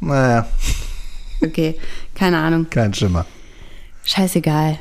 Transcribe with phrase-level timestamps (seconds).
[0.00, 0.46] Naja,
[1.42, 1.78] Okay,
[2.14, 2.68] keine Ahnung.
[2.68, 3.24] kein Schimmer.
[4.04, 4.78] Scheißegal.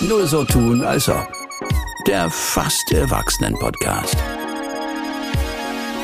[0.00, 1.26] Nur so tun, als ob.
[2.06, 4.16] Der fast Erwachsenen-Podcast.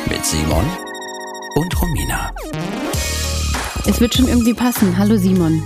[0.09, 0.65] Mit Simon
[1.55, 2.31] und Romina.
[3.87, 4.99] Es wird schon irgendwie passen.
[4.99, 5.63] Hallo Simon.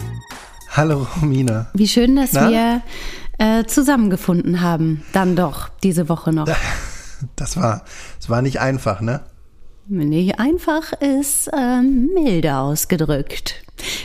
[0.71, 1.67] Hallo Romina.
[1.75, 2.49] Wie schön, dass Na?
[2.51, 2.83] wir
[3.39, 5.03] äh, zusammengefunden haben.
[5.13, 6.49] Dann doch, diese Woche noch.
[7.37, 7.85] Das war,
[8.19, 9.21] das war nicht einfach, ne?
[9.93, 13.57] Nicht einfach ist ähm, milde ausgedrückt.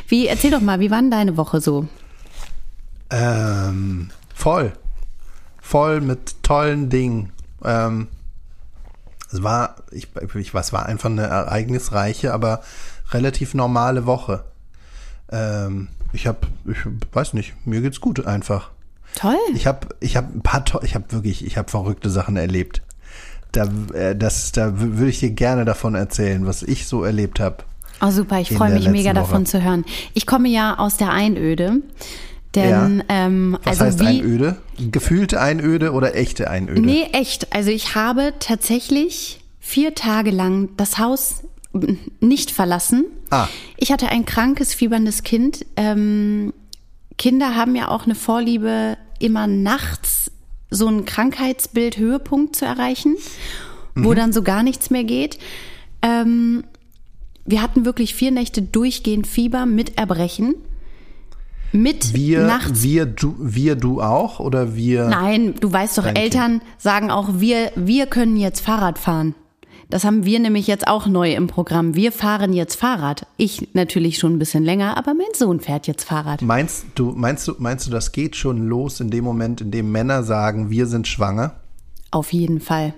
[0.08, 1.88] Wie, erzähl doch mal, wie war denn deine Woche so?
[3.12, 4.74] Ähm, voll.
[5.62, 7.32] Voll mit tollen Dingen.
[7.64, 8.08] Ähm,
[9.32, 10.08] es war, ich,
[10.40, 12.62] ich weiß, war einfach eine ereignisreiche, aber
[13.12, 14.44] relativ normale Woche.
[15.32, 16.80] Ähm, ich habe, ich
[17.14, 18.72] weiß nicht, mir geht's gut einfach.
[19.16, 19.38] Toll.
[19.54, 22.82] Ich habe, ich habe ein paar, ich habe wirklich, ich habe verrückte Sachen erlebt.
[23.56, 27.58] Da, äh, das, da würde ich dir gerne davon erzählen, was ich so erlebt habe.
[28.02, 29.52] Oh super, ich freue mich mega letzten davon Woche.
[29.52, 29.86] zu hören.
[30.14, 31.82] Ich komme ja aus der Einöde.
[32.54, 33.06] Denn, Ja.
[33.10, 34.58] ähm, Was also heißt wie, Einöde?
[34.92, 36.82] Gefühlte Einöde oder echte Einöde?
[36.82, 37.54] Nee, echt.
[37.54, 41.44] Also ich habe tatsächlich vier Tage lang das Haus
[42.22, 43.06] nicht verlassen.
[43.30, 43.48] Ah.
[43.78, 45.66] Ich hatte ein krankes, fieberndes Kind.
[45.76, 46.54] Ähm,
[47.18, 50.32] Kinder haben ja auch eine Vorliebe, immer nachts
[50.70, 53.16] so ein Krankheitsbild-Höhepunkt zu erreichen,
[53.96, 54.16] wo Mhm.
[54.16, 55.38] dann so gar nichts mehr geht.
[56.02, 56.64] Ähm,
[57.46, 60.56] wir hatten wirklich vier Nächte durchgehend Fieber mit Erbrechen.
[61.72, 65.06] Mit Wir, nachts wir, du, wir, du auch oder wir?
[65.10, 69.36] Nein, du weißt doch, Eltern sagen auch, wir, wir können jetzt Fahrrad fahren.
[69.90, 71.96] Das haben wir nämlich jetzt auch neu im Programm.
[71.96, 73.28] Wir fahren jetzt Fahrrad.
[73.38, 76.42] Ich natürlich schon ein bisschen länger, aber mein Sohn fährt jetzt Fahrrad.
[76.42, 79.92] Meinst du, meinst du, meinst du, das geht schon los in dem Moment, in dem
[79.92, 81.56] Männer sagen, wir sind schwanger?
[82.12, 82.94] Auf jeden Fall.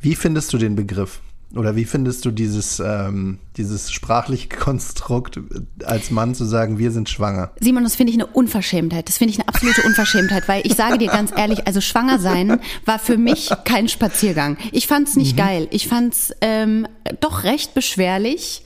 [0.00, 1.20] Wie findest du den Begriff?
[1.54, 6.90] Oder wie findest du dieses, ähm, dieses sprachliche Konstrukt, äh, als Mann zu sagen, wir
[6.90, 7.50] sind schwanger?
[7.60, 9.08] Simon, das finde ich eine Unverschämtheit.
[9.08, 12.60] Das finde ich eine absolute Unverschämtheit, weil ich sage dir ganz ehrlich, also schwanger sein
[12.84, 14.56] war für mich kein Spaziergang.
[14.72, 15.68] Ich fand es nicht geil.
[15.70, 16.86] Ich fand es ähm,
[17.20, 18.64] doch recht beschwerlich.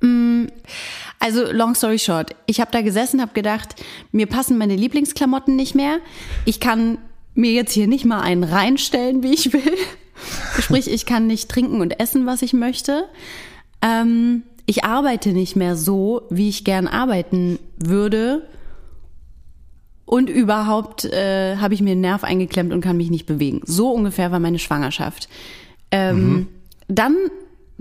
[0.00, 0.46] Mm,
[1.18, 3.74] Also long story short, ich habe da gesessen, habe gedacht,
[4.12, 5.98] mir passen meine Lieblingsklamotten nicht mehr.
[6.44, 6.98] Ich kann
[7.34, 9.72] mir jetzt hier nicht mal einen reinstellen, wie ich will.
[10.58, 13.04] Sprich, ich kann nicht trinken und essen, was ich möchte.
[13.82, 18.48] Ähm, ich arbeite nicht mehr so, wie ich gern arbeiten würde.
[20.04, 23.60] Und überhaupt äh, habe ich mir einen Nerv eingeklemmt und kann mich nicht bewegen.
[23.64, 25.28] So ungefähr war meine Schwangerschaft.
[25.90, 26.48] Ähm,
[26.88, 27.16] Dann,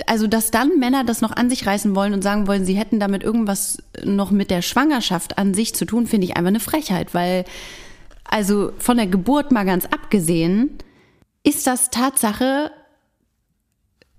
[0.07, 2.99] also dass dann Männer das noch an sich reißen wollen und sagen wollen, sie hätten
[2.99, 7.13] damit irgendwas noch mit der Schwangerschaft an sich zu tun, finde ich einfach eine Frechheit,
[7.13, 7.45] weil
[8.23, 10.71] also von der Geburt mal ganz abgesehen,
[11.45, 12.71] ist das Tatsache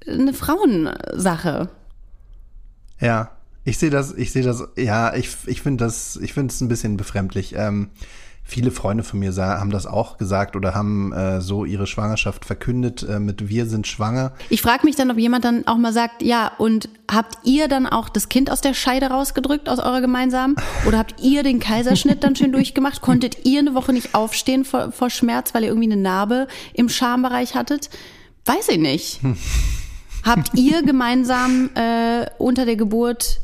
[0.06, 1.69] eine Frauensache.
[3.00, 3.32] Ja,
[3.64, 6.69] ich sehe das, ich sehe das, ja, ich, ich finde das, ich finde es ein
[6.69, 7.54] bisschen befremdlich.
[7.56, 7.91] Ähm,
[8.46, 13.02] viele Freunde von mir haben das auch gesagt oder haben äh, so ihre Schwangerschaft verkündet
[13.02, 14.32] äh, mit Wir sind schwanger.
[14.48, 17.86] Ich frage mich dann, ob jemand dann auch mal sagt, ja, und habt ihr dann
[17.86, 20.54] auch das Kind aus der Scheide rausgedrückt, aus eurer gemeinsamen?
[20.86, 23.02] Oder habt ihr den Kaiserschnitt dann schön durchgemacht?
[23.02, 26.88] Konntet ihr eine Woche nicht aufstehen vor, vor Schmerz, weil ihr irgendwie eine Narbe im
[26.88, 27.90] Schambereich hattet?
[28.44, 29.20] Weiß ich nicht.
[30.24, 33.40] Habt ihr gemeinsam äh, unter der Geburt,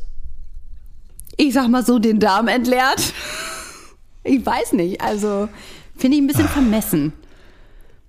[1.35, 3.13] ich sag mal so, den Darm entleert?
[4.23, 5.01] Ich weiß nicht.
[5.01, 5.49] Also
[5.95, 7.13] finde ich ein bisschen vermessen.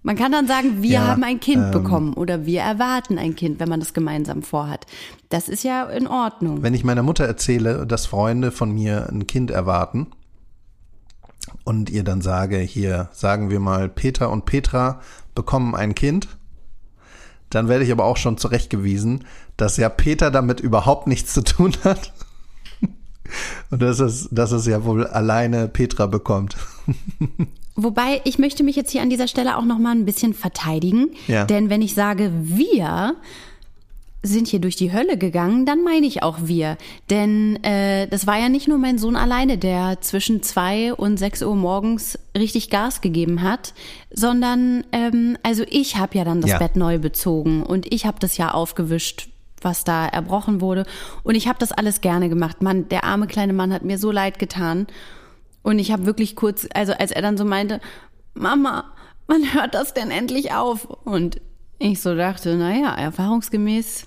[0.02, 3.34] Man kann dann sagen, wir Ja, haben ein Kind ähm, bekommen oder wir erwarten ein
[3.36, 4.86] Kind, wenn man das gemeinsam vorhat.
[5.30, 6.62] Das ist ja in Ordnung.
[6.62, 10.08] Wenn ich meiner Mutter erzähle, dass Freunde von mir ein Kind erwarten
[11.64, 15.00] und ihr dann sage, hier sagen wir mal, Peter und Petra
[15.34, 16.28] bekommen ein Kind,
[17.48, 19.24] dann werde ich aber auch schon zurechtgewiesen,
[19.56, 22.12] dass ja Peter damit überhaupt nichts zu tun hat.
[23.70, 26.56] Und dass es, dass es ja wohl alleine Petra bekommt.
[27.76, 31.10] Wobei, ich möchte mich jetzt hier an dieser Stelle auch noch mal ein bisschen verteidigen.
[31.26, 31.44] Ja.
[31.44, 33.16] Denn wenn ich sage, wir
[34.22, 36.78] sind hier durch die Hölle gegangen, dann meine ich auch wir.
[37.10, 41.42] Denn äh, das war ja nicht nur mein Sohn alleine, der zwischen zwei und sechs
[41.42, 43.74] Uhr morgens richtig Gas gegeben hat,
[44.10, 46.58] sondern ähm, also ich habe ja dann das Ja.
[46.58, 49.28] Bett neu bezogen und ich habe das ja aufgewischt,
[49.64, 50.84] was da erbrochen wurde.
[51.22, 52.62] Und ich habe das alles gerne gemacht.
[52.62, 54.86] Mann, der arme kleine Mann hat mir so leid getan.
[55.62, 57.80] Und ich habe wirklich kurz, also als er dann so meinte,
[58.34, 58.92] Mama,
[59.26, 60.84] wann hört das denn endlich auf?
[60.84, 61.40] Und
[61.78, 64.06] ich so dachte, naja, erfahrungsgemäß,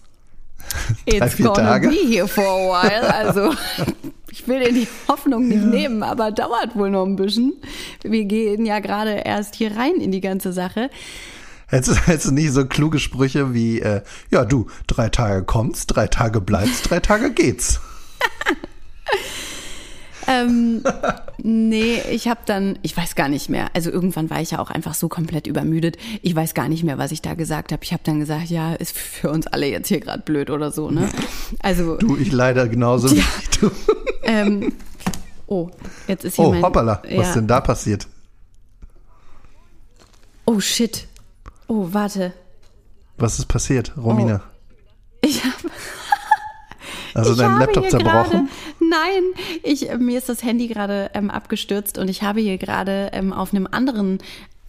[1.06, 1.90] it's gonna Tage.
[1.90, 3.14] be here for a while.
[3.14, 3.54] Also
[4.32, 7.54] ich will dir die Hoffnung nicht nehmen, aber dauert wohl noch ein bisschen.
[8.04, 10.90] Wir gehen ja gerade erst hier rein in die ganze Sache.
[11.68, 16.08] Hättest, hättest du nicht so kluge Sprüche wie, äh, ja du, drei Tage kommst, drei
[16.08, 17.82] Tage bleibst, drei Tage geht's.
[20.28, 20.82] ähm,
[21.38, 23.70] nee, ich habe dann, ich weiß gar nicht mehr.
[23.74, 25.98] Also irgendwann war ich ja auch einfach so komplett übermüdet.
[26.22, 27.84] Ich weiß gar nicht mehr, was ich da gesagt habe.
[27.84, 30.90] Ich habe dann gesagt, ja, ist für uns alle jetzt hier gerade blöd oder so,
[30.90, 31.10] ne?
[31.60, 33.72] Also du, ich leider genauso ja, wie du.
[34.24, 34.74] Ähm,
[35.48, 35.70] oh,
[36.08, 37.22] jetzt ist hier oh, mein, hoppala, was ja.
[37.24, 38.08] ist denn da passiert?
[40.46, 41.08] Oh shit.
[41.68, 42.34] Oh, warte.
[43.18, 44.42] Was ist passiert, Romina?
[44.44, 44.58] Oh.
[45.22, 45.56] Ich habe
[47.14, 48.48] also ich dein Laptop zerbrochen?
[48.48, 48.50] Grade,
[48.80, 49.24] nein,
[49.64, 53.54] ich, mir ist das Handy gerade ähm, abgestürzt und ich habe hier gerade ähm, auf
[53.54, 54.20] einem anderen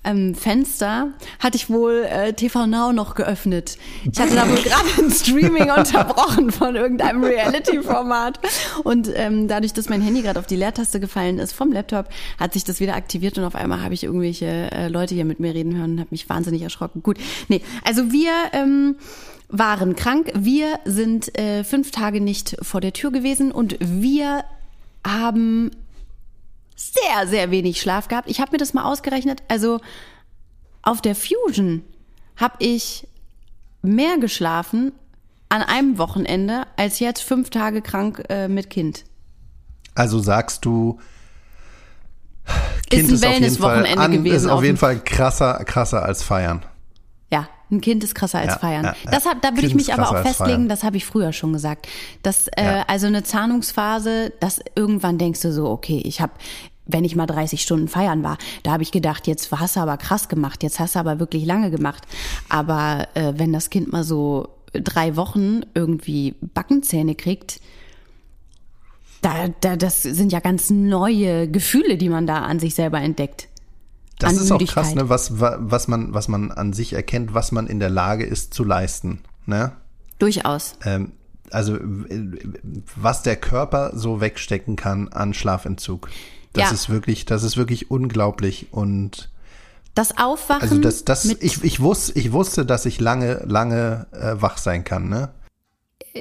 [0.08, 3.76] ähm, Fenster hatte ich wohl äh, TV Now noch geöffnet.
[4.10, 8.40] Ich hatte da wohl gerade ein Streaming unterbrochen von irgendeinem Reality-Format.
[8.84, 12.08] Und ähm, dadurch, dass mein Handy gerade auf die Leertaste gefallen ist vom Laptop,
[12.38, 15.40] hat sich das wieder aktiviert und auf einmal habe ich irgendwelche äh, Leute hier mit
[15.40, 17.02] mir reden hören und habe mich wahnsinnig erschrocken.
[17.02, 17.18] Gut,
[17.48, 18.96] nee, also wir ähm,
[19.48, 20.32] waren krank.
[20.34, 24.44] Wir sind äh, fünf Tage nicht vor der Tür gewesen und wir
[25.06, 25.70] haben
[26.78, 28.30] sehr, sehr wenig Schlaf gehabt.
[28.30, 29.42] Ich habe mir das mal ausgerechnet.
[29.48, 29.80] Also
[30.82, 31.82] auf der Fusion
[32.36, 33.06] habe ich
[33.82, 34.92] mehr geschlafen
[35.48, 39.04] an einem Wochenende als jetzt fünf Tage krank äh, mit Kind.
[39.94, 41.00] Also sagst du,
[42.90, 44.36] Kind ist ein Wellness-Wochenende gewesen.
[44.36, 46.64] Ist auf jeden Fall krasser, krasser als feiern.
[47.70, 48.84] Ein Kind ist krasser als Ja, feiern.
[48.84, 48.94] ja.
[49.10, 51.86] Das hab, da würde ich mich aber auch festlegen, das habe ich früher schon gesagt.
[52.22, 56.32] Dass, äh, also eine Zahnungsphase, dass irgendwann denkst du so, okay, ich habe
[56.90, 59.98] wenn ich mal 30 Stunden feiern war, da habe ich gedacht, jetzt hast du aber
[59.98, 62.02] krass gemacht, jetzt hast du aber wirklich lange gemacht.
[62.48, 67.60] Aber äh, wenn das Kind mal so drei Wochen irgendwie Backenzähne kriegt,
[69.20, 73.48] da, da, das sind ja ganz neue Gefühle, die man da an sich selber entdeckt.
[74.18, 77.52] Das ist auch krass, ne, was, wa- was, man, was man an sich erkennt, was
[77.52, 79.20] man in der Lage ist zu leisten.
[79.46, 79.72] Ne?
[80.18, 80.76] Durchaus.
[80.84, 81.12] Ähm,
[81.50, 81.78] also
[82.96, 86.08] was der Körper so wegstecken kann an Schlafentzug.
[86.52, 86.70] Das Ja.
[86.74, 88.68] ist wirklich, das ist wirklich unglaublich.
[88.72, 89.30] Und
[89.94, 94.34] Das Aufwachen also das, das, ich, ich, wus, ich wusste, dass ich lange, lange äh,
[94.40, 95.30] wach sein kann, ne?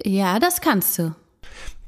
[0.05, 1.15] Ja, das kannst du.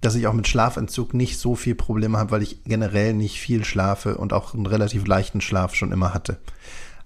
[0.02, 3.66] Dass ich auch mit Schlafentzug nicht so viel Probleme habe, weil ich generell nicht viel
[3.66, 6.38] schlafe und auch einen relativ leichten Schlaf schon immer hatte.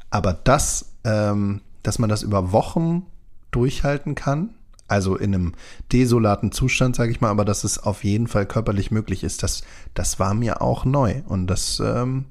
[0.10, 3.08] Aber das, ähm, dass man das über Wochen
[3.52, 4.52] durchhalten kann,
[4.88, 5.54] also in einem
[5.92, 9.64] desolaten Zustand, sage ich mal, aber dass es auf jeden Fall körperlich möglich ist, das,
[9.94, 11.22] das war mir auch neu.
[11.28, 12.26] Und das, ähm,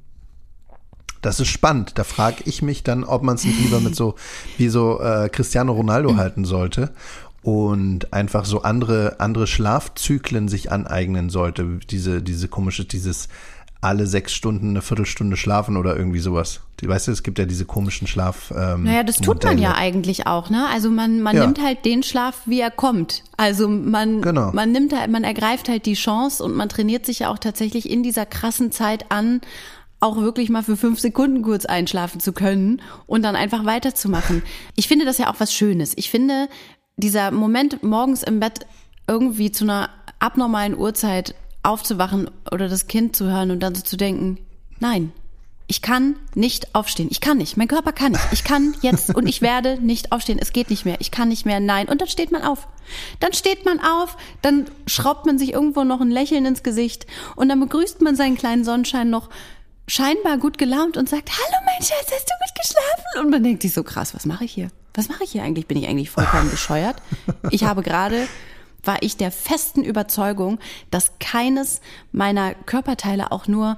[1.22, 1.98] das ist spannend.
[1.98, 4.16] Da frage ich mich dann, ob man es nicht lieber mit so
[4.58, 6.92] wie so äh, Cristiano Ronaldo halten sollte
[7.42, 11.80] und einfach so andere andere Schlafzyklen sich aneignen sollte.
[11.90, 13.28] Diese diese komische dieses
[13.80, 16.60] alle sechs Stunden eine Viertelstunde schlafen oder irgendwie sowas.
[16.80, 18.52] Die, weißt du, es gibt ja diese komischen Schlaf.
[18.56, 19.60] Ähm, Naja, das tut man Modelle.
[19.60, 20.68] ja eigentlich auch, ne?
[20.72, 21.44] Also man, man Ja.
[21.44, 23.24] nimmt halt den Schlaf, wie er kommt.
[23.36, 24.52] Also man, Genau.
[24.52, 27.90] man nimmt halt, man ergreift halt die Chance und man trainiert sich ja auch tatsächlich
[27.90, 29.40] in dieser krassen Zeit an,
[29.98, 34.42] auch wirklich mal für fünf Sekunden kurz einschlafen zu können und dann einfach weiterzumachen.
[34.76, 35.92] Ich finde das ja auch was Schönes.
[35.96, 36.48] Ich finde,
[37.02, 38.66] dieser Moment morgens im Bett
[39.06, 43.96] irgendwie zu einer abnormalen Uhrzeit aufzuwachen oder das Kind zu hören und dann so zu
[43.96, 44.38] denken,
[44.78, 45.12] nein,
[45.68, 47.08] ich kann nicht aufstehen.
[47.10, 47.56] Ich kann nicht.
[47.56, 48.32] Mein Körper kann nicht.
[48.32, 50.38] Ich kann jetzt und ich werde nicht aufstehen.
[50.38, 50.96] Es geht nicht mehr.
[51.00, 51.60] Ich kann nicht mehr.
[51.60, 51.88] Nein.
[51.88, 52.68] Und dann steht man auf.
[53.20, 57.06] Dann steht man auf, dann schraubt man sich irgendwo noch ein Lächeln ins Gesicht
[57.36, 59.30] und dann begrüßt man seinen kleinen Sonnenschein noch
[59.86, 63.24] scheinbar gut gelaunt und sagt, hallo mein Schatz, hast du gut geschlafen?
[63.24, 64.70] Und man denkt sich so krass, was mache ich hier?
[64.94, 65.66] Was mache ich hier eigentlich?
[65.66, 66.96] Bin ich eigentlich vollkommen bescheuert?
[67.50, 68.26] Ich habe gerade
[68.84, 70.58] war ich der festen Überzeugung,
[70.90, 71.80] dass keines
[72.10, 73.76] meiner Körperteile auch nur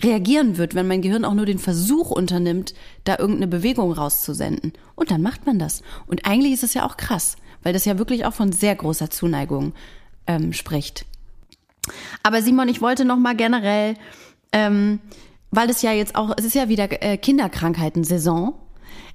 [0.00, 4.72] reagieren wird, wenn mein Gehirn auch nur den Versuch unternimmt, da irgendeine Bewegung rauszusenden.
[4.94, 5.82] Und dann macht man das.
[6.06, 9.10] Und eigentlich ist es ja auch krass, weil das ja wirklich auch von sehr großer
[9.10, 9.72] Zuneigung
[10.26, 11.04] ähm, spricht.
[12.22, 13.94] Aber Simon, ich wollte noch mal generell,
[14.52, 15.00] ähm,
[15.50, 18.54] weil es ja jetzt auch, es ist ja wieder äh, Kinderkrankheiten-Saison.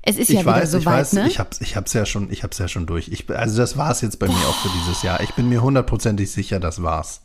[0.05, 1.27] Es ist ja Ich wieder weiß, ich soweit, weiß, ne?
[1.27, 3.07] ich hab's, ich hab's ja schon, ich hab's ja schon durch.
[3.07, 5.21] Ich, also das war's jetzt bei mir auch für dieses Jahr.
[5.21, 7.21] Ich bin mir hundertprozentig sicher, das war's.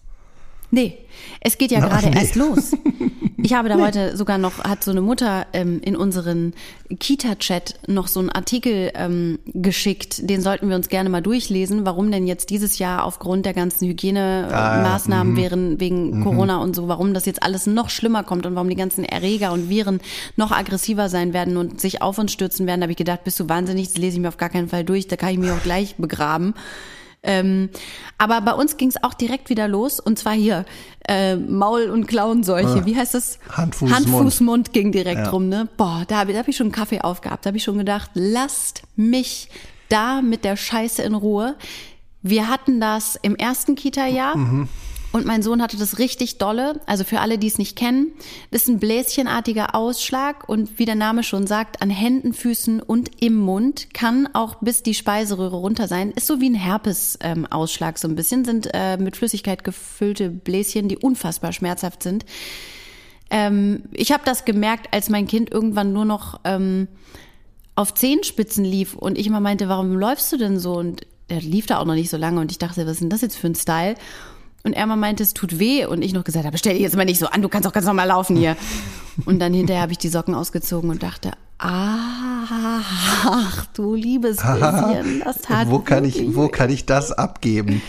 [0.70, 0.98] Nee,
[1.40, 2.18] es geht ja Na, gerade nee.
[2.18, 2.72] erst los.
[3.40, 6.54] Ich habe da heute sogar noch, hat so eine Mutter ähm, in unseren
[6.98, 12.10] Kita-Chat noch so einen Artikel ähm, geschickt, den sollten wir uns gerne mal durchlesen, warum
[12.10, 15.80] denn jetzt dieses Jahr aufgrund der ganzen Ah, Hygienemaßnahmen mhm.
[15.80, 19.04] wegen Corona und so, warum das jetzt alles noch schlimmer kommt und warum die ganzen
[19.04, 20.00] Erreger und Viren
[20.34, 22.80] noch aggressiver sein werden und sich auf uns stürzen werden.
[22.80, 24.82] Da habe ich gedacht, bist du wahnsinnig, das lese ich mir auf gar keinen Fall
[24.84, 26.54] durch, da kann ich mich auch gleich begraben.
[27.28, 27.68] Ähm,
[28.16, 30.64] aber bei uns ging es auch direkt wieder los und zwar hier
[31.06, 32.80] äh, Maul- und Klauenseuche.
[32.82, 32.87] Ah.
[32.87, 33.38] Wie heißt das?
[33.50, 34.40] Hand, Fuß, Hand, Mund.
[34.40, 35.30] Mund ging direkt Ja.
[35.30, 35.49] rum.
[35.50, 35.68] Ne?
[35.76, 37.44] Boah, da habe da hab ich schon einen Kaffee aufgehabt.
[37.44, 39.50] Da habe ich schon gedacht, lasst mich
[39.90, 41.56] da mit der Scheiße in Ruhe.
[42.23, 44.37] Wir hatten das im ersten Kita-Jahr.
[44.37, 44.68] Mhm.
[45.10, 46.80] Und mein Sohn hatte das richtig dolle.
[46.84, 48.12] Also für alle, die es nicht kennen,
[48.50, 53.22] das ist ein bläschenartiger Ausschlag und wie der Name schon sagt, an Händen, Füßen und
[53.22, 56.10] im Mund kann auch bis die Speiseröhre runter sein.
[56.10, 60.98] Ist so wie ein Herpes-Ausschlag so ein bisschen, sind äh, mit Flüssigkeit gefüllte Bläschen, die
[60.98, 62.26] unfassbar schmerzhaft sind.
[63.30, 66.86] Ähm, ich habe das gemerkt, als mein Kind irgendwann nur noch ähm,
[67.76, 70.74] auf Zehenspitzen lief und ich immer meinte, warum läufst du denn so?
[70.74, 73.10] Und er lief da auch noch nicht so lange und ich dachte, was ist denn
[73.10, 73.94] das jetzt für ein Style?
[74.64, 76.96] Und er mal meinte, es tut weh und ich noch gesagt habe, stell dich jetzt
[76.96, 78.56] mal nicht so an, du kannst auch ganz normal laufen hier.
[79.24, 82.84] Und dann hinterher habe ich die Socken ausgezogen und dachte, ach,
[83.74, 87.82] du liebes bisschen, das tat wo kann ich, wo kann ich das abgeben?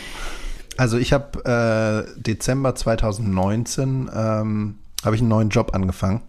[0.78, 6.22] Also ich habe äh, Dezember 2019 ähm, habe ich einen neuen Job angefangen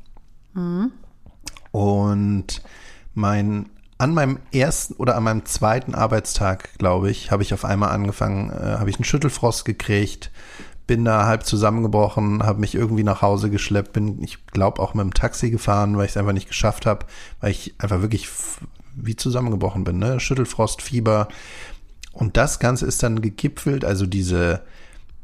[1.70, 2.62] und
[3.14, 3.70] mein
[4.00, 8.48] an meinem ersten oder an meinem zweiten Arbeitstag, glaube ich, habe ich auf einmal angefangen,
[8.50, 10.30] äh, habe ich einen Schüttelfrost gekriegt,
[10.86, 15.04] bin da halb zusammengebrochen, habe mich irgendwie nach Hause geschleppt, bin, ich glaube, auch mit
[15.04, 17.04] dem Taxi gefahren, weil ich es einfach nicht geschafft habe,
[17.40, 18.30] weil ich einfach wirklich
[18.94, 20.18] wie zusammengebrochen bin, ne?
[20.18, 21.28] Schüttelfrost, Fieber.
[22.12, 24.62] Und das Ganze ist dann gegipfelt, also diese,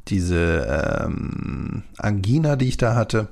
[0.08, 3.28] diese ähm, Angina, die ich da hatte,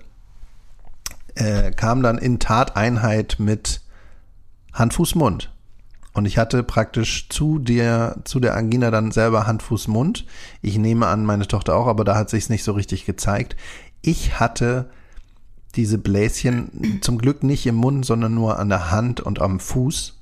[1.34, 3.83] äh, kam dann in Tateinheit mit
[4.74, 5.50] Hand, Fuß, Mund.
[6.12, 10.26] Und ich hatte praktisch zu der, zu der Angina dann selber Hand, Fuß, Mund.
[10.62, 13.56] Ich nehme an, meine Tochter auch, aber da hat sich's nicht so richtig gezeigt.
[14.00, 14.90] Ich hatte
[15.74, 20.14] diese Bläschen zum Glück nicht im Mund, sondern nur an der Hand und am Fuß.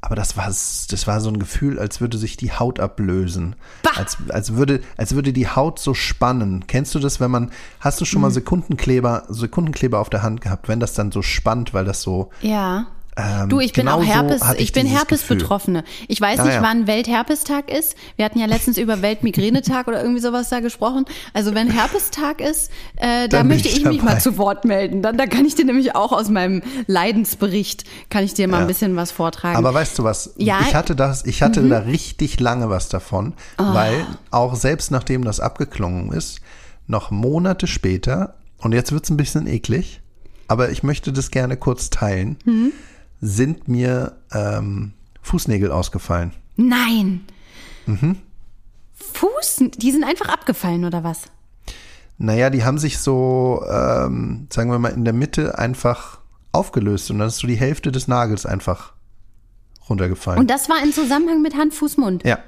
[0.00, 3.56] Aber das war, das war so ein Gefühl, als würde sich die Haut ablösen.
[3.96, 6.68] Als, als würde, als würde die Haut so spannen.
[6.68, 10.68] Kennst du das, wenn man, hast du schon mal Sekundenkleber, Sekundenkleber auf der Hand gehabt,
[10.68, 12.86] wenn das dann so spannt, weil das so, Ja.
[13.18, 15.82] Ähm, Du, ich bin auch genauso Herpes, hatte ich, bin Herpes-Betroffene.
[16.06, 17.96] Ich weiß Ah, nicht, wann Weltherpestag ist.
[18.16, 21.04] Wir hatten ja letztens über Weltmigränetag oder irgendwie sowas da gesprochen.
[21.34, 25.02] Also wenn Herpestag ist, äh, da möchte ich ich mich mal zu Wort melden.
[25.02, 28.60] Dann, da kann ich dir nämlich auch aus meinem Leidensbericht, kann ich dir mal Ja.
[28.62, 29.56] ein bisschen was vortragen.
[29.56, 30.34] Aber weißt du was?
[30.36, 30.60] Ja.
[30.62, 35.40] Ich hatte das, ich hatte da richtig lange was davon, weil auch selbst nachdem das
[35.40, 36.40] abgeklungen ist,
[36.86, 40.00] noch Monate später, und jetzt wird's ein bisschen eklig,
[40.48, 42.36] aber ich möchte das gerne kurz teilen,
[43.20, 46.32] sind mir ähm, Fußnägel ausgefallen.
[46.56, 47.20] Nein.
[47.86, 48.16] Mhm.
[48.94, 51.22] Fuß, die sind einfach abgefallen oder was?
[52.18, 56.18] Naja, die haben sich so, ähm, sagen wir mal, in der Mitte einfach
[56.52, 58.92] aufgelöst und dann ist so die Hälfte des Nagels einfach
[59.88, 60.40] runtergefallen.
[60.40, 62.24] Und das war in Zusammenhang mit Hand, Fuß, Mund.
[62.24, 62.38] Ja,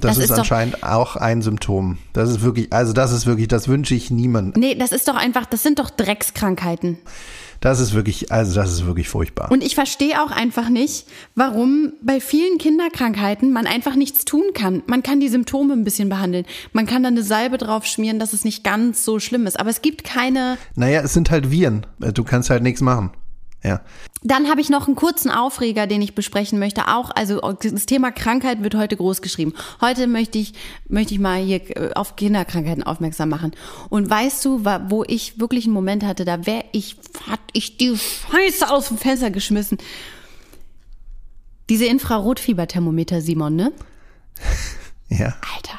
[0.00, 1.98] das, Das ist, ist anscheinend auch ein Symptom.
[2.12, 4.60] Das ist wirklich, also das ist wirklich, das wünsche ich niemandem.
[4.60, 6.98] Nee, das ist doch einfach, das sind doch Dreckskrankheiten.
[7.60, 9.50] Das ist wirklich, also das ist wirklich furchtbar.
[9.50, 14.82] Und ich verstehe auch einfach nicht, warum bei vielen Kinderkrankheiten man einfach nichts tun kann.
[14.86, 16.46] Man kann die Symptome ein bisschen behandeln.
[16.72, 19.60] Man kann dann eine Salbe drauf schmieren, dass es nicht ganz so schlimm ist.
[19.60, 20.56] Aber es gibt keine.
[20.74, 21.86] naja, es sind halt Viren.
[21.98, 23.10] Du kannst halt nichts machen.
[23.62, 23.82] Ja.
[24.22, 26.88] Dann habe ich noch einen kurzen Aufreger, den ich besprechen möchte.
[26.88, 29.52] Auch, also das Thema Krankheit wird heute groß geschrieben.
[29.82, 30.54] Heute möchte ich,
[30.88, 33.52] möchte ich mal hier äh, auf Kinderkrankheiten aufmerksam machen.
[33.90, 36.96] Und weißt du, wo ich wirklich einen Moment hatte, da wäre ich,
[37.28, 39.76] hat ich die Scheiße aus dem Fenster geschmissen.
[41.68, 43.72] Diese Infrarotfieberthermometer, Simon, ne?
[45.08, 45.34] Ja.
[45.54, 45.78] Alter.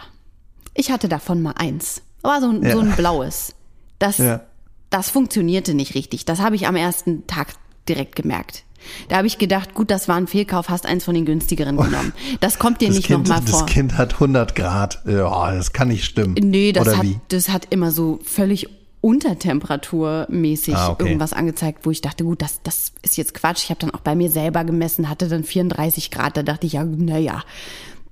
[0.74, 2.02] Ich hatte davon mal eins.
[2.22, 2.74] War so ein, Ja.
[2.74, 3.56] so ein blaues.
[3.98, 4.42] Das, Ja.
[4.90, 6.26] das funktionierte nicht richtig.
[6.26, 7.48] Das habe ich am ersten Tag
[7.88, 8.64] direkt gemerkt.
[9.10, 12.14] Da habe ich gedacht, gut, das war ein Fehlkauf, hast eins von den günstigeren genommen.
[12.40, 13.66] Das kommt dir Das nicht nochmal das vor.
[13.68, 15.02] Kind hat 100 Grad.
[15.06, 16.34] Ja, das kann nicht stimmen.
[16.34, 17.20] Nee, das Oder hat, wie?
[17.28, 18.70] das hat immer so völlig
[19.02, 21.06] untertemperaturmäßig Ah, okay.
[21.06, 23.64] irgendwas angezeigt, wo ich dachte, gut, das, das ist jetzt Quatsch.
[23.64, 26.38] Ich habe dann auch bei mir selber gemessen, hatte dann 34 Grad.
[26.38, 27.44] Da dachte ich, ja, naja,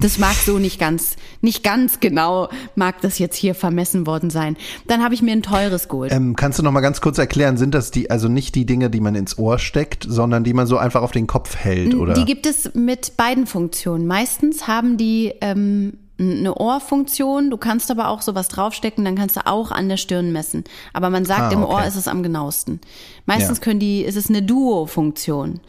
[0.02, 4.56] das mag so nicht ganz, nicht ganz genau, mag das jetzt hier vermessen worden sein.
[4.88, 6.12] Dann habe ich mir ein teures geholt.
[6.14, 8.90] Ähm, kannst du noch mal ganz kurz erklären, sind das die, also nicht die Dinge,
[8.90, 12.14] die man ins Ohr steckt, sondern die man so einfach auf den Kopf hält, oder?
[12.14, 14.08] Die gibt es mit beiden Funktionen.
[14.08, 19.46] Meistens haben die ähm, eine Ohrfunktion, du kannst aber auch sowas draufstecken, dann kannst du
[19.48, 20.64] auch an der Stirn messen.
[20.94, 21.74] Aber man sagt, Ah, im okay.
[21.74, 22.80] Ohr ist es am genauesten.
[23.26, 23.64] Meistens Ja.
[23.66, 25.60] können die, ist es eine Duo-Funktion.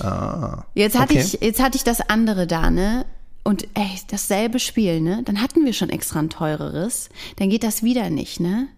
[0.00, 1.22] ah, Jetzt hatte okay.
[1.24, 3.06] ich, jetzt hatte ich das andere da, ne?
[3.42, 5.22] Und ey, dasselbe Spiel, ne?
[5.24, 7.08] Dann hatten wir schon extra ein teureres.
[7.36, 8.68] Dann geht das wieder nicht, ne?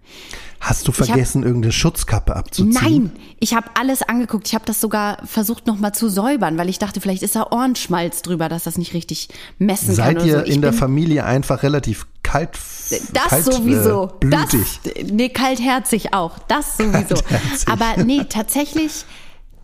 [0.61, 2.71] Hast du hab- vergessen, irgendeine Schutzkappe abzuziehen?
[2.81, 4.47] Nein, ich habe alles angeguckt.
[4.47, 8.23] Ich habe das sogar versucht nochmal zu säubern, weil ich dachte, vielleicht ist da Ohrenschmalz
[8.23, 9.29] drüber, dass das nicht richtig
[9.59, 9.97] messen kann.
[9.97, 10.45] Seid ihr so.
[10.45, 12.57] In der Familie einfach relativ kalt,
[13.13, 14.13] Das kalt sowieso.
[14.21, 14.81] Äh, blütig?
[14.85, 16.39] Das, nee, kaltherzig auch.
[16.47, 17.17] Das sowieso.
[17.67, 19.05] Aber nee, tatsächlich,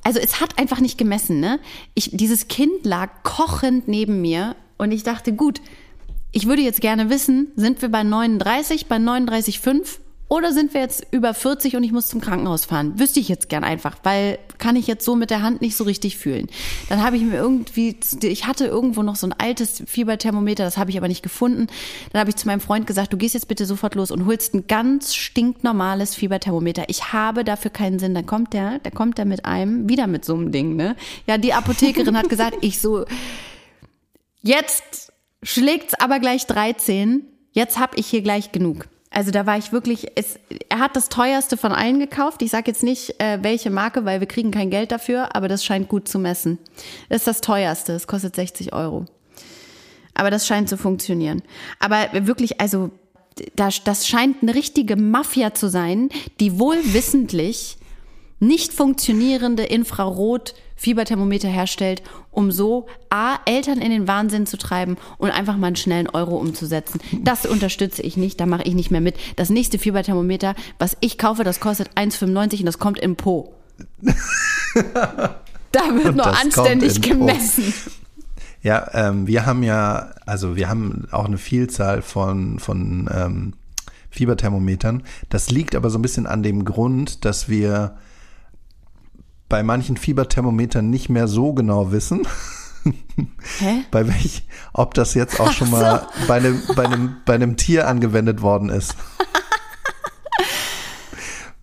[0.02, 1.60] also es hat einfach nicht gemessen, ne?
[1.94, 5.60] Ich, dieses Kind lag kochend neben mir und ich dachte, gut,
[6.32, 11.06] ich würde jetzt gerne wissen, sind wir bei 39, bei 39,5 oder sind wir jetzt
[11.10, 12.98] über 40 und ich muss zum Krankenhaus fahren?
[13.00, 15.84] Wüsste ich jetzt gern einfach, weil kann ich jetzt so mit der Hand nicht so
[15.84, 16.48] richtig fühlen.
[16.90, 20.90] Dann habe ich mir irgendwie, ich hatte irgendwo noch so ein altes Fieberthermometer, das habe
[20.90, 21.68] ich aber nicht gefunden.
[22.12, 24.52] Dann habe ich zu meinem Freund gesagt, du gehst jetzt bitte sofort los und holst
[24.54, 26.84] ein ganz stinknormales Fieberthermometer.
[26.88, 28.14] Ich habe dafür keinen Sinn.
[28.14, 30.94] Dann kommt der, der kommt der mit einem, wieder mit so einem Ding, ne?
[31.26, 33.06] Ja, die Apothekerin hat gesagt, ich so,
[34.42, 37.24] Jetzt schlägt's aber gleich 13.
[37.52, 38.88] Jetzt hab ich hier gleich genug.
[39.10, 42.42] Also da war ich wirklich, es, er hat das teuerste von allen gekauft.
[42.42, 45.64] Ich sage jetzt nicht, äh, welche Marke, weil wir kriegen kein Geld dafür, aber das
[45.64, 46.58] scheint gut zu messen.
[47.08, 49.06] Das ist das teuerste, es kostet 60 Euro.
[50.14, 51.42] Aber das scheint zu funktionieren.
[51.78, 52.90] Aber wirklich, also
[53.56, 57.78] das, das scheint eine richtige Mafia zu sein, die wohl wissentlich
[58.40, 59.64] nicht funktionierende
[60.78, 65.76] Infrarot-Fieberthermometer herstellt, um so A, Eltern in den Wahnsinn zu treiben und einfach mal einen
[65.76, 67.00] schnellen Euro umzusetzen.
[67.22, 69.16] Das unterstütze ich nicht, da mache ich nicht mehr mit.
[69.36, 73.54] Das nächste Fieberthermometer, was ich kaufe, das kostet 1,95 und das kommt im Po.
[74.02, 77.72] da wird kommt anständig gemessen.
[78.62, 83.52] Ja, ähm, wir haben ja, also wir haben auch eine Vielzahl von, von ähm,
[84.10, 85.04] Fieberthermometern.
[85.28, 87.96] Das liegt aber so ein bisschen an dem Grund, dass wir
[89.48, 92.26] bei manchen Fieberthermometern nicht mehr so genau wissen,
[93.58, 93.82] Hä?
[93.90, 97.88] bei welch, ob das jetzt auch schon mal bei einem, bei einem, bei einem Tier
[97.88, 98.94] angewendet worden ist.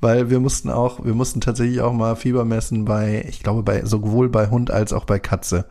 [0.01, 3.85] Weil wir mussten auch, wir mussten tatsächlich auch mal Fieber messen bei, ich glaube, bei
[3.85, 5.65] sowohl bei Hund als auch bei Katze.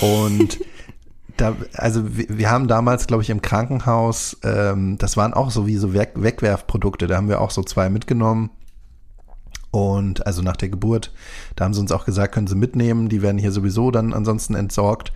[0.00, 0.60] Und
[1.36, 5.66] da, also wir, wir haben damals, glaube ich, im Krankenhaus, ähm, das waren auch so
[5.66, 8.50] wie so Weg, Wegwerfprodukte, da haben wir auch so zwei mitgenommen.
[9.70, 11.12] Und also nach der Geburt,
[11.54, 14.54] da haben sie uns auch gesagt, können sie mitnehmen, die werden hier sowieso dann ansonsten
[14.54, 15.12] entsorgt.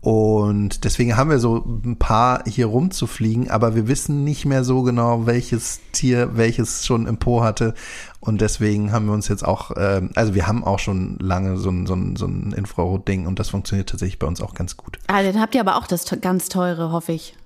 [0.00, 4.82] Und deswegen haben wir so ein paar hier rumzufliegen, aber wir wissen nicht mehr so
[4.82, 7.74] genau, welches Tier welches schon im Po hatte.
[8.18, 11.68] Und deswegen haben wir uns jetzt auch, ähm, also wir haben auch schon lange so
[11.68, 14.98] ein, so ein, so ein Infrarot-Ding und das funktioniert tatsächlich bei uns auch ganz gut.
[15.08, 17.36] Ah, dann habt ihr aber auch das ganz teure, hoffe ich.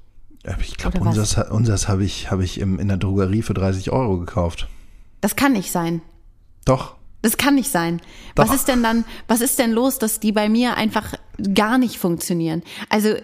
[0.61, 4.19] Ich glaube, unseres, unseres habe ich, habe ich im, in der Drogerie für 30 Euro
[4.19, 4.69] gekauft.
[5.23, 6.03] Das kann nicht sein.
[6.65, 6.97] Doch.
[7.25, 8.03] Das kann nicht sein.
[8.37, 8.55] Was Doch.
[8.55, 11.15] ist denn dann, was ist denn los, dass die bei mir einfach
[11.55, 12.63] gar nicht funktionieren?
[12.91, 13.15] Also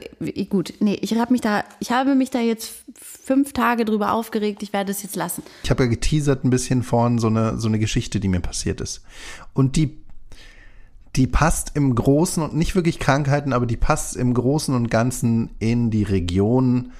[0.48, 4.62] gut, nee, ich habe mich da, ich habe mich da jetzt fünf Tage drüber aufgeregt.
[4.62, 5.42] Ich werde es jetzt lassen.
[5.64, 8.81] Ich habe ja geteasert ein bisschen vorhin so eine, so eine Geschichte, die mir passiert
[8.81, 9.03] ist.
[9.53, 9.98] Und die,
[11.14, 15.50] die passt im Großen und nicht wirklich Krankheiten, aber die passt im Großen und Ganzen
[15.59, 16.92] in die Region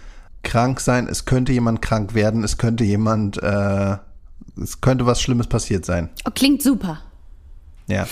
[0.43, 1.09] krank sein.
[1.09, 3.97] Es könnte jemand krank werden, es könnte jemand, äh,
[4.61, 6.11] es könnte was Schlimmes passiert sein.
[6.27, 6.99] Oh, klingt super.
[7.87, 8.07] Ja.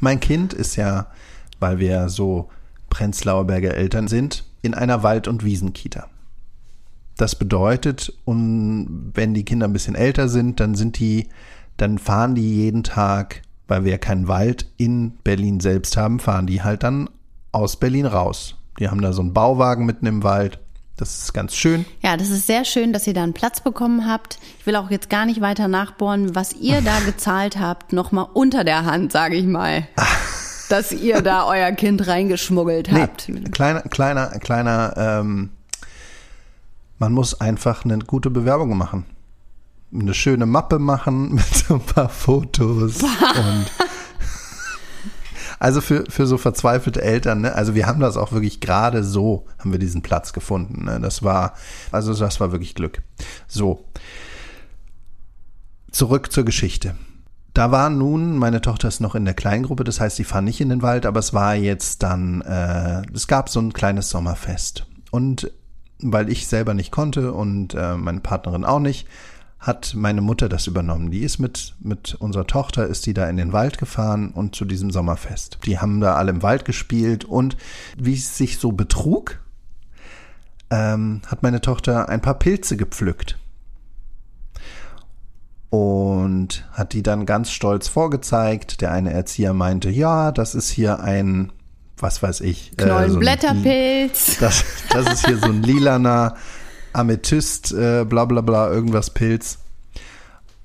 [0.00, 1.06] Mein Kind ist ja,
[1.58, 2.48] weil wir so
[2.88, 6.08] Prenzlauer Berger Eltern sind, in einer Wald- und Wiesenkita.
[7.16, 11.28] Das bedeutet, und wenn die Kinder ein bisschen älter sind, dann sind die,
[11.76, 16.46] dann fahren die jeden Tag, weil wir ja keinen Wald in Berlin selbst haben, fahren
[16.46, 17.10] die halt dann
[17.52, 18.56] aus Berlin raus.
[18.78, 20.58] Die haben da so einen Bauwagen mitten im Wald.
[21.00, 21.86] Das ist ganz schön.
[22.02, 24.38] Ja, das ist sehr schön, dass ihr da einen Platz bekommen habt.
[24.58, 28.64] Ich will auch jetzt gar nicht weiter nachbohren, was ihr da gezahlt habt, nochmal unter
[28.64, 29.88] der Hand, sage ich mal.
[30.68, 33.28] Dass ihr da euer Kind reingeschmuggelt habt.
[33.28, 35.50] Nee, kleiner, kleiner, kleiner, ähm,
[36.98, 39.04] man muss einfach eine gute Bewerbung machen.
[39.92, 43.66] Eine schöne Mappe machen mit so ein paar Fotos und
[45.60, 47.54] also für, für so verzweifelte Eltern, ne?
[47.54, 50.86] Also wir haben das auch wirklich gerade so, haben wir diesen Platz gefunden.
[50.86, 50.98] Ne?
[51.00, 51.54] Das war,
[51.92, 53.02] also das war wirklich Glück.
[53.46, 53.84] So.
[55.92, 56.96] Zurück zur Geschichte.
[57.52, 60.62] Da war nun, meine Tochter ist noch in der Kleingruppe, das heißt, sie fahren nicht
[60.62, 64.86] in den Wald, aber es war jetzt dann, äh, es gab so ein kleines Sommerfest.
[65.10, 65.50] Und
[65.98, 69.06] weil ich selber nicht konnte und äh, meine Partnerin auch nicht,
[69.60, 71.10] hat meine Mutter das übernommen.
[71.10, 74.64] Die ist mit, mit unserer Tochter, ist die da in den Wald gefahren und zu
[74.64, 75.58] diesem Sommerfest.
[75.66, 77.56] Die haben da alle im Wald gespielt und
[77.98, 79.38] wie es sich so betrug,
[80.70, 83.36] ähm, hat meine Tochter ein paar Pilze gepflückt
[85.68, 88.80] und hat die dann ganz stolz vorgezeigt.
[88.80, 91.52] Der eine Erzieher meinte, ja, das ist hier ein
[92.02, 92.72] was weiß ich.
[92.72, 94.38] Äh, Knollen, so ein- Blätterpilz.
[94.38, 96.34] Das, das ist hier so ein lilaner
[96.92, 99.58] Amethyst, äh, bla bla bla, irgendwas Pilz.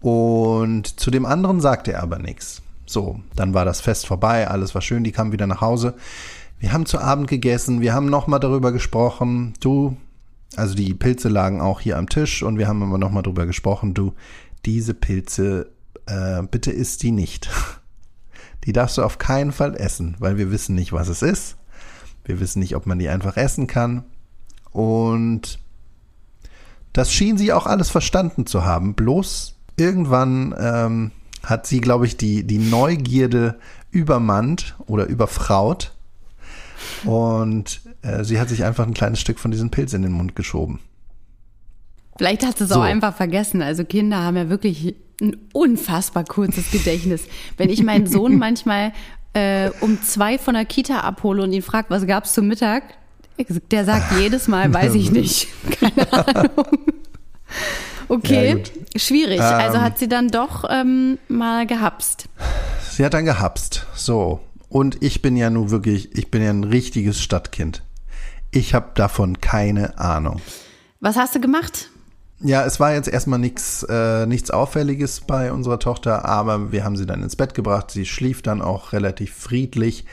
[0.02, 2.62] Und zu dem anderen sagte er aber nichts.
[2.86, 5.96] So, dann war das Fest vorbei, alles war schön, die kamen wieder nach Hause.
[6.60, 9.54] Wir haben zu Abend gegessen, wir haben nochmal darüber gesprochen.
[9.60, 9.98] Du,
[10.56, 13.94] also die Pilze lagen auch hier am Tisch und wir haben aber nochmal darüber gesprochen.
[13.94, 14.14] Du,
[14.66, 15.72] diese Pilze,
[16.06, 17.50] äh, bitte isst die nicht.
[18.64, 21.56] Die darfst du auf keinen Fall essen, weil wir wissen nicht, was es ist.
[22.24, 24.06] Wir wissen nicht, ob man die einfach essen kann.
[24.72, 25.60] Und
[26.96, 28.94] das schien sie auch alles verstanden zu haben.
[28.94, 31.12] Bloß irgendwann ähm,
[31.44, 33.60] hat sie, glaube ich, die, die Neugierde
[33.92, 35.92] übermannt oder überfraut.
[37.04, 40.38] Und äh, sie hat sich einfach ein kleines Stück von diesem Pilz in den Mund
[40.38, 40.80] geschoben.
[42.18, 42.78] Vielleicht hast du es So.
[42.78, 43.62] auch einfach vergessen.
[43.62, 47.26] Also Kinder haben ja wirklich ein unfassbar kurzes Gedächtnis.
[47.58, 48.94] Wenn ich meinen Sohn manchmal
[49.34, 52.84] äh, um zwei von der Kita abhole und ihn frage, was gab's zum Mittag,
[53.72, 55.48] der sagt jedes Mal, weiß ich nicht.
[55.80, 56.66] Keine Ahnung.
[58.08, 59.42] Okay, Ja, schwierig.
[59.42, 59.84] also Ähm.
[59.84, 62.26] hat sie dann doch ähm, mal gehapst.
[62.92, 63.88] Sie hat dann gehapst.
[63.96, 64.40] So.
[64.70, 67.82] Und ich bin ja nun wirklich, ich bin ja ein richtiges Stadtkind.
[68.52, 70.42] Ich habe davon keine Ahnung.
[71.00, 71.90] Was hast du gemacht?
[72.42, 76.98] Ja, es war jetzt erstmal nichts äh, nichts Auffälliges bei unserer Tochter, aber wir haben
[76.98, 77.92] sie dann ins Bett gebracht.
[77.92, 80.06] Sie schlief dann auch relativ friedlich.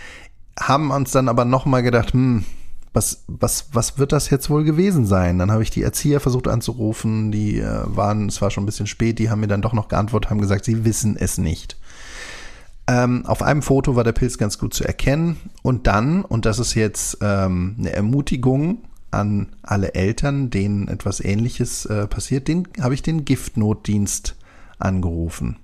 [0.59, 2.45] Haben uns dann aber nochmal gedacht, hm,
[2.93, 5.39] was, was, was wird das jetzt wohl gewesen sein?
[5.39, 8.87] Dann habe ich die Erzieher versucht anzurufen, die äh, waren, es war schon ein bisschen
[8.87, 11.79] spät, die haben mir dann doch noch geantwortet, haben gesagt, sie wissen es nicht.
[12.87, 15.37] Ähm, auf einem Foto war der Pilz ganz gut zu erkennen.
[15.63, 18.79] Und dann, und das ist jetzt ähm, eine Ermutigung
[19.11, 24.37] an alle Eltern, denen etwas Ähnliches äh, passiert, den habe ich den Giftnotdienst
[24.79, 25.57] angerufen.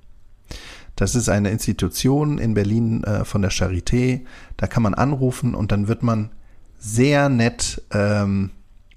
[0.97, 4.23] Das ist eine Institution in Berlin äh, von der Charité.
[4.57, 6.31] Da kann man anrufen und dann wird man
[6.79, 8.51] sehr nett ähm,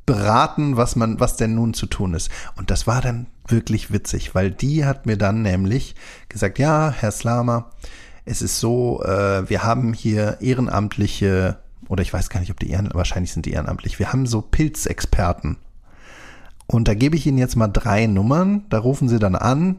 [0.05, 2.29] beraten, was man, was denn nun zu tun ist.
[2.55, 5.95] Und das war dann wirklich witzig, weil die hat mir dann nämlich
[6.29, 7.71] gesagt, ja, Herr Slamer,
[8.25, 12.69] es ist so, äh, wir haben hier ehrenamtliche, oder ich weiß gar nicht, ob die
[12.69, 15.57] Ehren, wahrscheinlich sind die ehrenamtlich, wir haben so Pilzexperten.
[16.67, 19.77] Und da gebe ich Ihnen jetzt mal drei Nummern, da rufen Sie dann an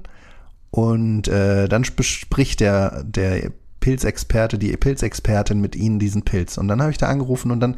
[0.70, 3.50] und äh, dann bespricht der, der
[3.82, 6.56] Pilzexperte, die Pilzexpertin mit Ihnen diesen Pilz.
[6.56, 7.76] Und dann habe ich da angerufen und dann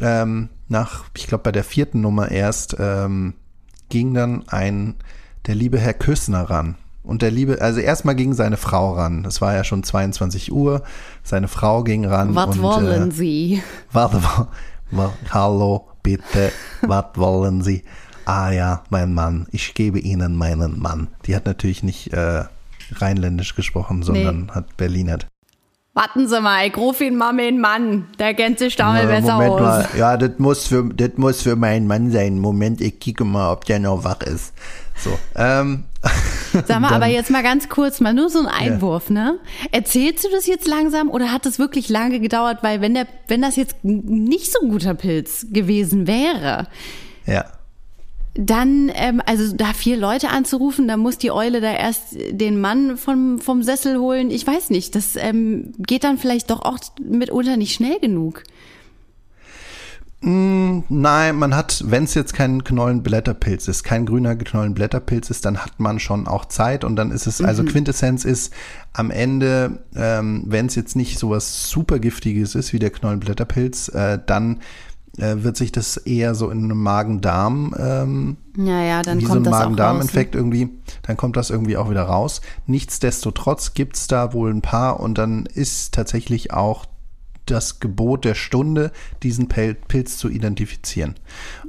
[0.00, 3.34] ähm, nach, ich glaube bei der vierten Nummer erst, ähm,
[3.90, 4.94] ging dann ein,
[5.46, 6.74] der liebe Herr Küssner ran.
[7.04, 9.26] Und der liebe, also erstmal ging seine Frau ran.
[9.26, 10.82] Es war ja schon 22 Uhr.
[11.22, 12.34] Seine Frau ging ran.
[12.34, 13.62] Was und, wollen äh, Sie?
[13.92, 14.48] Warte, wa-
[14.90, 17.84] wa- hallo, bitte, was wollen Sie?
[18.24, 21.08] Ah ja, mein Mann, ich gebe Ihnen meinen Mann.
[21.26, 22.44] Die hat natürlich nicht äh,
[22.92, 25.26] rheinländisch gesprochen, sondern hat Berlinert.
[25.96, 28.08] Warten Sie mal, ich rufe ihn mal mit den Mann.
[28.18, 29.60] Der kennt sich damit Äh, besser Moment aus.
[29.60, 32.40] mal, ja, das muss für das muss für meinen Mann sein.
[32.40, 34.52] Moment, ich kicke mal, ob der noch wach ist.
[34.96, 35.84] So, ähm,
[36.52, 39.38] Sag mal, Dann- aber jetzt mal ganz kurz, mal nur so ein Einwurf, ne?
[39.70, 42.58] Erzählst du das jetzt langsam oder hat das wirklich lange gedauert?
[42.62, 46.66] Weil wenn der, wenn das jetzt nicht so ein guter Pilz gewesen wäre,
[47.26, 47.44] ja.
[48.34, 52.96] Dann, ähm, also da vier Leute anzurufen, dann muss die Eule da erst den Mann
[52.96, 54.30] vom, vom Sessel holen.
[54.30, 58.42] Ich weiß nicht, das ähm, geht dann vielleicht doch auch mitunter nicht schnell genug.
[60.26, 65.78] Nein, man hat, wenn es jetzt kein Knollenblätterpilz ist, kein grüner Knollenblätterpilz ist, dann hat
[65.78, 68.50] man schon auch Zeit und dann ist es, also Quintessenz ist,
[68.94, 74.18] am Ende, ähm, wenn es jetzt nicht sowas super Giftiges ist wie der Knollenblätterpilz, äh,
[74.24, 74.60] dann
[75.18, 79.42] äh, wird sich das eher so in einem Magen-Darm ähm, Naja, dann wie so ein
[79.42, 79.52] kommt raus.
[79.54, 79.64] ne?
[79.64, 80.70] Magen-Darm-Infekt irgendwie,
[81.02, 82.40] dann kommt das irgendwie auch wieder raus.
[82.66, 86.86] Nichtsdestotrotz gibt's da wohl ein paar und dann ist tatsächlich auch
[87.46, 88.90] das Gebot der Stunde,
[89.22, 91.14] diesen Pilz zu identifizieren.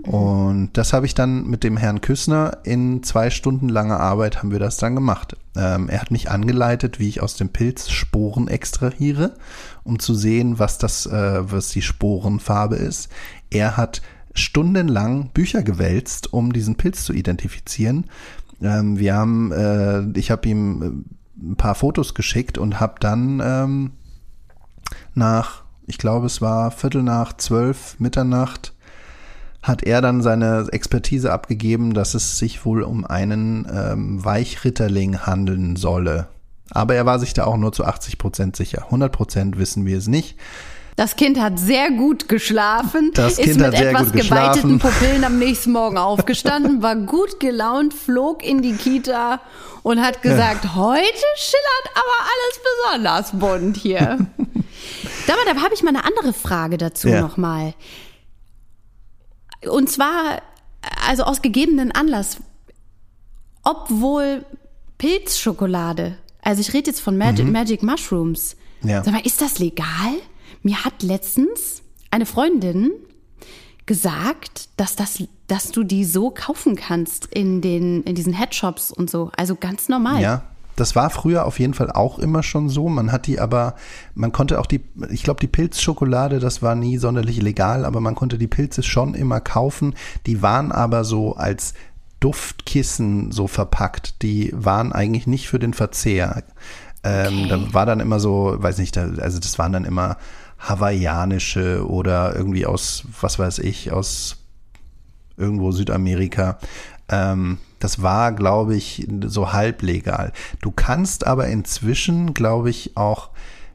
[0.03, 4.51] Und das habe ich dann mit dem Herrn Küssner in zwei Stunden langer Arbeit haben
[4.51, 5.35] wir das dann gemacht.
[5.57, 9.35] Ähm, er hat mich angeleitet, wie ich aus dem Pilz Sporen extrahiere,
[9.83, 13.09] um zu sehen, was das, äh, was die Sporenfarbe ist.
[13.49, 14.01] Er hat
[14.33, 18.05] stundenlang Bücher gewälzt, um diesen Pilz zu identifizieren.
[18.61, 23.41] Ähm, wir haben, äh, ich habe ihm äh, ein paar Fotos geschickt und habe dann
[23.43, 23.91] ähm,
[25.13, 28.73] nach, ich glaube, es war Viertel nach zwölf, Mitternacht,
[29.61, 35.75] hat er dann seine Expertise abgegeben, dass es sich wohl um einen ähm, Weichritterling handeln
[35.75, 36.27] solle.
[36.69, 38.85] Aber er war sich da auch nur zu 80 Prozent sicher.
[38.85, 40.37] 100 Prozent wissen wir es nicht.
[40.97, 45.25] Das Kind hat sehr gut geschlafen, Das ist Kind mit hat sehr etwas geweiteten Pupillen
[45.25, 49.41] am nächsten Morgen aufgestanden, war gut gelaunt, flog in die Kita
[49.83, 51.03] und hat gesagt, heute
[51.35, 54.25] schillert aber alles besonders bunt hier.
[55.27, 57.19] Aber da habe ich mal eine andere Frage dazu Ja.
[57.21, 57.73] nochmal.
[59.67, 60.41] Und zwar,
[61.07, 62.37] also aus gegebenen Anlass,
[63.63, 64.45] obwohl
[64.99, 68.89] Pilzschokolade, also ich rede jetzt von Magic, Magic Mushrooms, Mhm.
[68.89, 69.03] Ja.
[69.03, 70.13] sag mal, ist das legal?
[70.65, 72.89] Mir hat letztens eine Freundin
[73.85, 79.07] gesagt, dass das, dass du die so kaufen kannst in den, in diesen Headshops und
[79.07, 79.29] so.
[79.37, 80.23] Also ganz normal.
[80.23, 80.41] Ja,
[80.75, 82.89] das war früher auf jeden Fall auch immer schon so.
[82.89, 83.75] Man hat die aber,
[84.15, 88.15] man konnte auch die, ich glaube, die Pilzschokolade, das war nie sonderlich legal, aber man
[88.15, 89.93] konnte die Pilze schon immer kaufen.
[90.25, 91.75] Die waren aber so als
[92.21, 94.23] Duftkissen so verpackt.
[94.23, 96.43] Die waren eigentlich nicht für den Verzehr.
[97.03, 97.47] Ähm, Okay.
[97.49, 100.17] Da war dann immer so, weiß nicht, da, also das waren dann immer
[100.59, 104.37] hawaiianische oder irgendwie aus, was weiß ich, aus
[105.37, 106.59] irgendwo Südamerika.
[107.09, 110.31] Ähm, das war, glaube ich, so halblegal.
[110.61, 113.29] Du kannst aber inzwischen, glaube ich, auch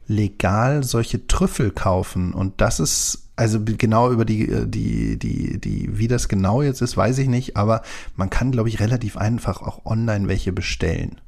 [0.07, 2.35] legal solche Trüffel kaufen.
[2.35, 6.97] Und das ist, also genau über die, die, die, die, wie das genau jetzt ist,
[6.97, 7.83] weiß ich nicht, aber
[8.17, 11.21] man kann, glaube ich, relativ einfach auch online welche bestellen.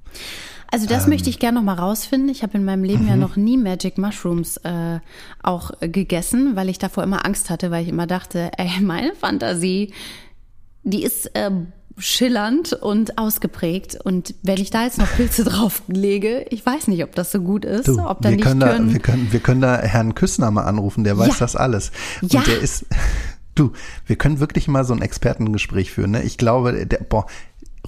[0.73, 2.31] Also das möchte ich gerne noch mal rausfinden.
[2.31, 5.01] Ich habe in meinem Leben ja noch nie Magic Mushrooms äh,
[5.43, 9.15] auch äh, gegessen, weil ich davor immer Angst hatte, weil ich immer dachte, ey, meine
[9.15, 9.93] Fantasie,
[10.83, 11.51] die ist äh,
[11.99, 13.99] schillernd und ausgeprägt.
[14.03, 15.45] Und wenn ich da jetzt noch Pilze
[15.85, 18.61] drauflege, ich weiß nicht, ob das so gut ist, Du, ob da wir, nicht können
[18.61, 21.35] da, wir, können, wir können da Herrn Küssner mal anrufen, der weiß Ja.
[21.41, 21.93] das alles.
[22.23, 22.41] Und Ja.
[22.41, 22.87] der ist,
[23.55, 23.73] du,
[24.07, 26.13] wir können wirklich mal so ein Expertengespräch führen.
[26.13, 26.23] Ne?
[26.23, 27.27] Ich glaube, der, boah,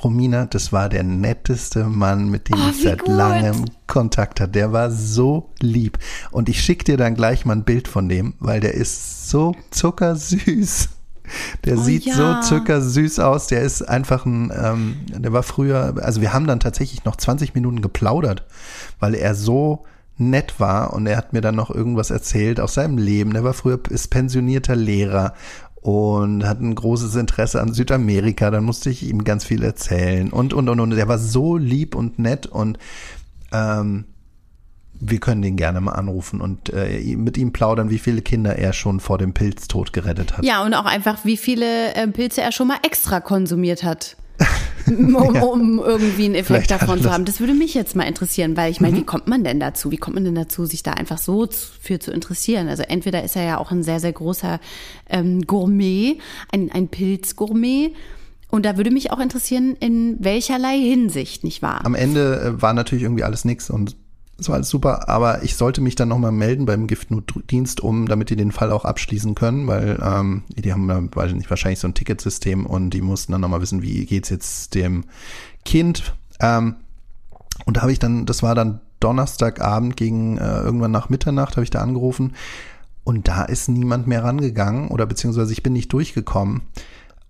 [0.02, 3.08] Romina, das war der netteste Mann, mit dem Oh, ich seit gut.
[3.14, 4.50] langem Kontakt hatte.
[4.52, 5.98] Der war so lieb.
[6.30, 9.54] Und ich schicke dir dann gleich mal ein Bild von dem, weil der ist so
[9.70, 10.88] zuckersüß.
[11.64, 12.42] Der Oh, sieht ja.
[12.42, 13.46] so zuckersüß aus.
[13.46, 17.54] Der ist einfach ein, ähm, der war früher, also wir haben dann tatsächlich noch 20
[17.54, 18.44] Minuten geplaudert,
[19.00, 19.84] weil er so
[20.16, 23.32] nett war und er hat mir dann noch irgendwas erzählt aus seinem Leben.
[23.32, 25.34] Der war früher ist pensionierter Lehrer
[25.84, 28.50] und hat ein großes Interesse an Südamerika.
[28.50, 30.90] Dann musste ich ihm ganz viel erzählen und und und und.
[30.92, 32.78] Der war so lieb und nett und
[33.52, 34.06] ähm,
[34.94, 38.72] wir können den gerne mal anrufen und äh, mit ihm plaudern, wie viele Kinder er
[38.72, 40.44] schon vor dem Pilztod gerettet hat.
[40.46, 44.16] Ja, und auch einfach, wie viele ähm, Pilze er schon mal extra konsumiert hat.
[44.86, 47.12] um, um irgendwie einen Effekt Vielleicht davon zu Mhm.
[47.12, 47.24] haben.
[47.24, 49.90] Das würde mich jetzt mal interessieren, weil ich meine, wie kommt man denn dazu?
[49.90, 51.48] Wie kommt man denn dazu, sich da einfach so
[51.80, 52.68] für zu interessieren?
[52.68, 54.60] Also entweder ist er ja auch ein sehr, sehr großer
[55.08, 56.18] ähm, Gourmet,
[56.52, 57.92] ein, ein Pilzgourmet.
[58.50, 61.80] Und da würde mich auch interessieren, in welcherlei Hinsicht, nicht wahr?
[61.84, 63.96] Am Ende äh, war natürlich irgendwie alles nix und
[64.38, 68.30] es war alles super, aber ich sollte mich dann nochmal melden beim Giftnotdienst, um, damit
[68.30, 71.78] die den Fall auch abschließen können, weil ähm, die haben, ja, weiß ich nicht, wahrscheinlich
[71.78, 75.04] so ein Ticketsystem und die mussten dann nochmal wissen, wie geht's jetzt dem
[75.64, 76.14] Kind.
[76.40, 76.76] Ähm,
[77.64, 81.64] und da habe ich dann, das war dann Donnerstagabend gegen äh, irgendwann nach Mitternacht, habe
[81.64, 82.32] ich da angerufen
[83.04, 86.62] und da ist niemand mehr rangegangen oder beziehungsweise ich bin nicht durchgekommen.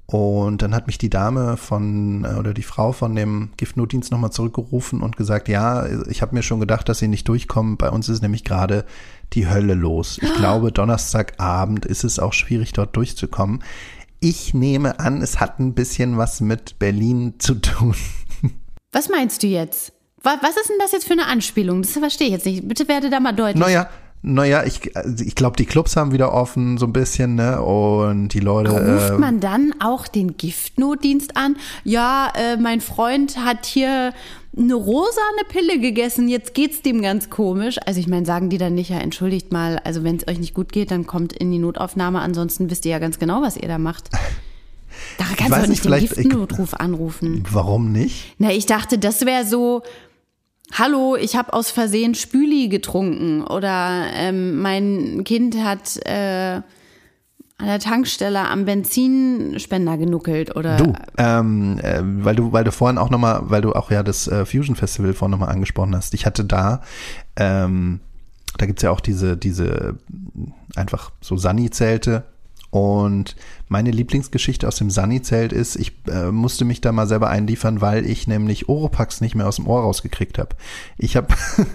[0.06, 4.32] Und dann hat mich die Dame von äh, oder die Frau von dem Giftnotdienst nochmal
[4.32, 7.78] zurückgerufen und gesagt, ja, ich habe mir schon gedacht, dass sie nicht durchkommen.
[7.78, 8.84] Bei uns ist nämlich gerade
[9.32, 10.18] die Hölle los.
[10.20, 13.62] Ich glaube, Donnerstagabend ist es auch schwierig, dort durchzukommen.
[14.20, 17.94] Ich nehme an, es hat ein bisschen was mit Berlin zu tun.
[18.92, 19.92] Was meinst du jetzt?
[20.22, 21.82] Wa- Was ist denn das jetzt für eine Anspielung?
[21.82, 22.66] Das verstehe ich jetzt nicht.
[22.68, 23.60] Bitte werde da mal deutlich.
[23.62, 23.88] Naja,
[24.26, 24.80] naja, ich,
[25.22, 27.60] ich glaube, die Clubs haben wieder offen, so ein bisschen, ne?
[27.60, 28.70] Und die Leute.
[28.70, 31.56] Ruft äh, man dann auch den Giftnotdienst an?
[31.84, 34.14] Ja, äh, mein Freund hat hier
[34.56, 37.76] eine rosane Pille gegessen, jetzt geht's dem ganz komisch.
[37.84, 40.54] Also ich meine, sagen die dann nicht, ja, entschuldigt mal, also wenn es euch nicht
[40.54, 43.68] gut geht, dann kommt in die Notaufnahme, ansonsten wisst ihr ja ganz genau, was ihr
[43.68, 44.08] da macht.
[45.18, 47.42] Da kannst du nicht, den ich- Giftnotruf anrufen.
[47.50, 48.36] warum nicht?
[48.38, 49.82] Na, ich dachte, das wäre so,
[50.72, 56.60] hallo, ich habe aus Versehen Spüli getrunken oder ähm, mein Kind hat äh,
[57.56, 62.98] an der Tankstelle am Benzinspender genuckelt oder Du, ähm, äh, weil du, weil du vorhin
[62.98, 66.14] auch nochmal, weil du auch ja das äh, Fusion Festival vorhin nochmal angesprochen hast.
[66.14, 66.82] Ich hatte da,
[67.36, 68.00] ähm,
[68.58, 69.98] da gibt's ja auch diese, diese
[70.74, 72.24] einfach so Sunny-Zelte.
[72.74, 73.36] Und
[73.68, 78.04] meine Lieblingsgeschichte aus dem Sunny-Zelt ist, ich äh, musste mich da mal selber einliefern, weil
[78.04, 80.56] ich nämlich Oropax nicht mehr aus dem Ohr rausgekriegt habe.
[80.98, 81.28] Ich habe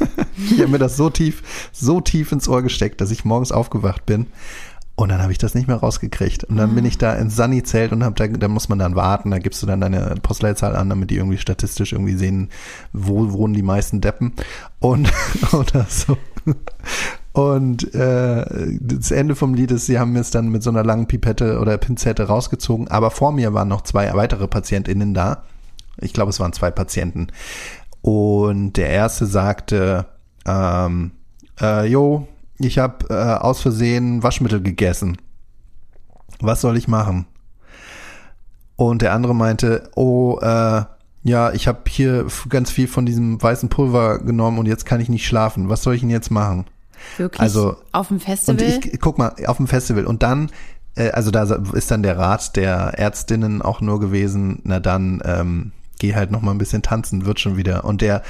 [0.60, 4.28] hab mir das so tief, so tief ins Ohr gesteckt, dass ich morgens aufgewacht bin.
[4.98, 6.44] Und dann habe ich das nicht mehr rausgekriegt.
[6.44, 9.32] Und dann bin ich da ins Sunny-Zelt und hab da, da muss man dann warten,
[9.32, 12.50] da gibst du dann deine Postleitzahl an, damit die irgendwie statistisch irgendwie sehen,
[12.92, 14.34] wo wohnen die meisten Deppen.
[14.80, 15.10] Und
[15.54, 16.18] oder so.
[17.32, 20.84] Und äh, das Ende vom Lied ist, sie haben mir es dann mit so einer
[20.84, 25.44] langen Pipette oder Pinzette rausgezogen, aber vor mir waren noch zwei weitere PatientInnen da.
[25.98, 27.28] Ich glaube, es waren zwei Patienten.
[28.02, 30.06] Und der erste sagte,
[30.46, 31.12] ähm,
[31.62, 35.18] äh, jo, ich habe äh, aus Versehen Waschmittel gegessen.
[36.40, 37.26] Was soll ich machen?
[38.76, 40.84] Und der andere meinte, oh, äh,
[41.24, 45.10] ja, ich habe hier ganz viel von diesem weißen Pulver genommen und jetzt kann ich
[45.10, 45.68] nicht schlafen.
[45.68, 46.66] Was soll ich denn jetzt machen?
[47.18, 47.40] Wirklich?
[47.40, 48.64] Also auf dem Festival?
[48.66, 50.52] Und ich guck mal auf dem Festival und dann,
[50.96, 54.60] äh, also da ist dann der Rat der Ärztinnen auch nur gewesen.
[54.64, 57.86] Na dann ähm, geh halt noch mal ein bisschen tanzen, wird schon wieder.
[57.86, 58.24] Und der,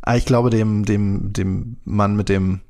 [0.00, 2.60] ah, ich glaube dem dem dem Mann mit dem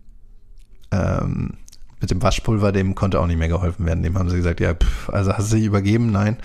[0.91, 1.55] ähm,
[2.01, 4.03] mit dem Waschpulver, dem konnte auch nicht mehr geholfen werden.
[4.03, 6.11] Dem haben sie gesagt, ja, pff, also hast du dich übergeben?
[6.11, 6.39] Nein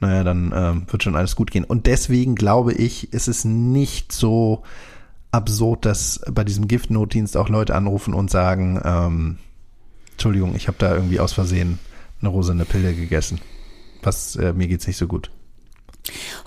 [0.00, 1.64] naja, dann ähm, wird schon alles gut gehen.
[1.64, 4.62] Und deswegen glaube ich, ist es nicht so
[5.32, 9.38] absurd, dass bei diesem Giftnotdienst auch Leute anrufen und sagen, ähm,
[10.12, 11.78] Entschuldigung, ich habe da irgendwie aus Versehen
[12.20, 13.40] eine rosane Pille gegessen.
[14.02, 15.30] Was, äh, mir geht's nicht so gut.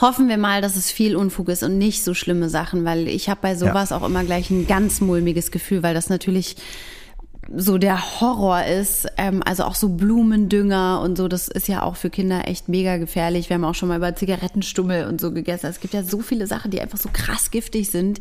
[0.02, 3.30] Hoffen wir mal, dass es viel Unfug ist und nicht so schlimme Sachen, weil ich
[3.30, 3.98] habe bei sowas ja.
[3.98, 6.58] auch immer gleich ein ganz mulmiges Gefühl, weil das natürlich
[7.56, 9.08] so der Horror ist.
[9.18, 12.98] Ähm, also auch so Blumendünger und so, das ist ja auch für Kinder echt mega
[12.98, 13.50] gefährlich.
[13.50, 15.68] Wir haben auch schon mal über Zigarettenstummel und so gegessen.
[15.68, 18.20] Es gibt ja so viele Sachen, die einfach so krass giftig sind.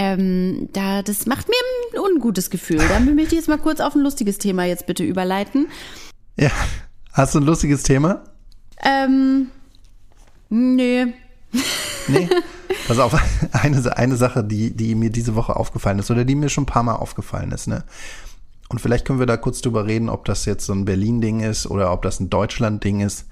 [0.00, 1.56] Ähm, da, das macht mir
[1.92, 2.78] ein ungutes Gefühl.
[2.78, 5.66] Da möchte ich jetzt mal kurz auf ein lustiges Thema jetzt bitte überleiten.
[6.38, 6.52] Ja.
[7.12, 8.22] Hast du ein lustiges Thema?
[8.80, 9.48] Ähm,
[10.50, 11.06] nee.
[12.06, 12.28] Nee.
[12.86, 13.20] Pass auf,
[13.52, 16.66] eine, eine Sache, die, die mir diese Woche aufgefallen ist oder die mir schon ein
[16.66, 17.82] paar Mal aufgefallen ist, ne?
[18.68, 21.66] Und vielleicht können wir da kurz drüber reden, ob das jetzt so ein Berlin-Ding ist
[21.66, 23.26] oder ob das ein Deutschland-Ding ist.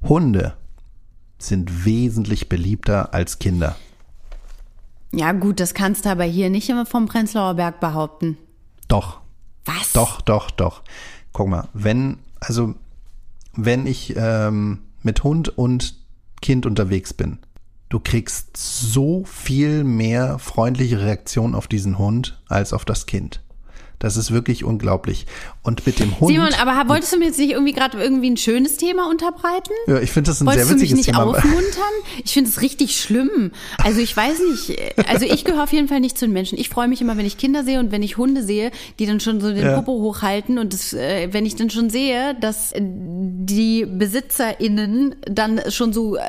[0.00, 0.54] Hunde
[1.38, 3.74] sind wesentlich beliebter als Kinder.
[5.16, 8.36] Ja, gut, das kannst du aber hier nicht immer vom Prenzlauer Berg behaupten.
[8.88, 9.20] Doch.
[9.64, 9.92] Was?
[9.92, 10.82] Doch, doch, doch.
[11.32, 12.74] Guck mal, wenn, also,
[13.54, 15.94] wenn ich ähm, mit Hund und
[16.42, 17.38] Kind unterwegs bin,
[17.88, 23.40] du kriegst so viel mehr freundliche Reaktion auf diesen Hund als auf das Kind.
[23.98, 25.26] Das ist wirklich unglaublich.
[25.64, 26.30] Und mit dem Hund.
[26.30, 29.72] Simon, aber wolltest du mir jetzt nicht irgendwie gerade irgendwie ein schönes Thema unterbreiten?
[29.86, 31.24] Ja, ich finde das ein wolltest sehr witziges Thema.
[31.24, 32.22] Wolltest du mich nicht aufmuntern?
[32.22, 33.50] Ich finde es richtig schlimm.
[33.82, 36.58] Also ich weiß nicht, also ich gehöre auf jeden Fall nicht zu den Menschen.
[36.58, 39.20] Ich freue mich immer, wenn ich Kinder sehe und wenn ich Hunde sehe, die dann
[39.20, 39.74] schon so den ja.
[39.74, 45.94] Popo hochhalten und das, äh, wenn ich dann schon sehe, dass die BesitzerInnen dann schon
[45.94, 46.20] so äh,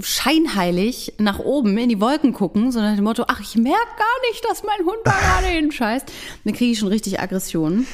[0.00, 4.30] scheinheilig nach oben in die Wolken gucken, so nach dem Motto, ach, ich merke gar
[4.30, 6.10] nicht, dass mein Hund da gerade hinscheißt,
[6.44, 7.86] dann kriege ich schon richtig Aggression.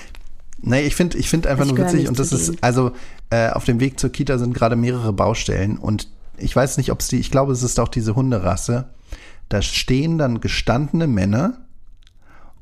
[0.59, 2.93] Nee, ich finde ich finde einfach ich nur witzig und das ist, also
[3.31, 7.01] äh, auf dem Weg zur Kita sind gerade mehrere Baustellen und ich weiß nicht, ob
[7.01, 8.87] es die, ich glaube, es ist auch diese Hunderasse.
[9.49, 11.59] Da stehen dann gestandene Männer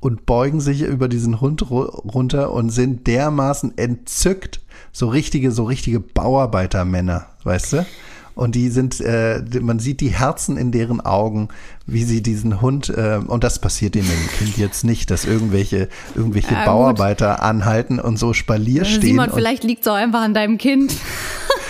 [0.00, 4.60] und beugen sich über diesen Hund runter und sind dermaßen entzückt,
[4.92, 7.86] so richtige, so richtige Bauarbeitermänner, weißt du?
[8.34, 11.48] Und die sind, äh, man sieht die Herzen in deren Augen,
[11.86, 14.06] wie sie diesen Hund, äh, und das passiert dem
[14.38, 17.42] Kind jetzt nicht, dass irgendwelche, irgendwelche ja, Bauarbeiter gut.
[17.42, 19.02] anhalten und so Spalier äh, stehen.
[19.02, 20.94] Simon, vielleicht liegt es auch einfach an deinem Kind.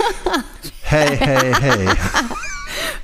[0.82, 1.88] hey, hey, hey.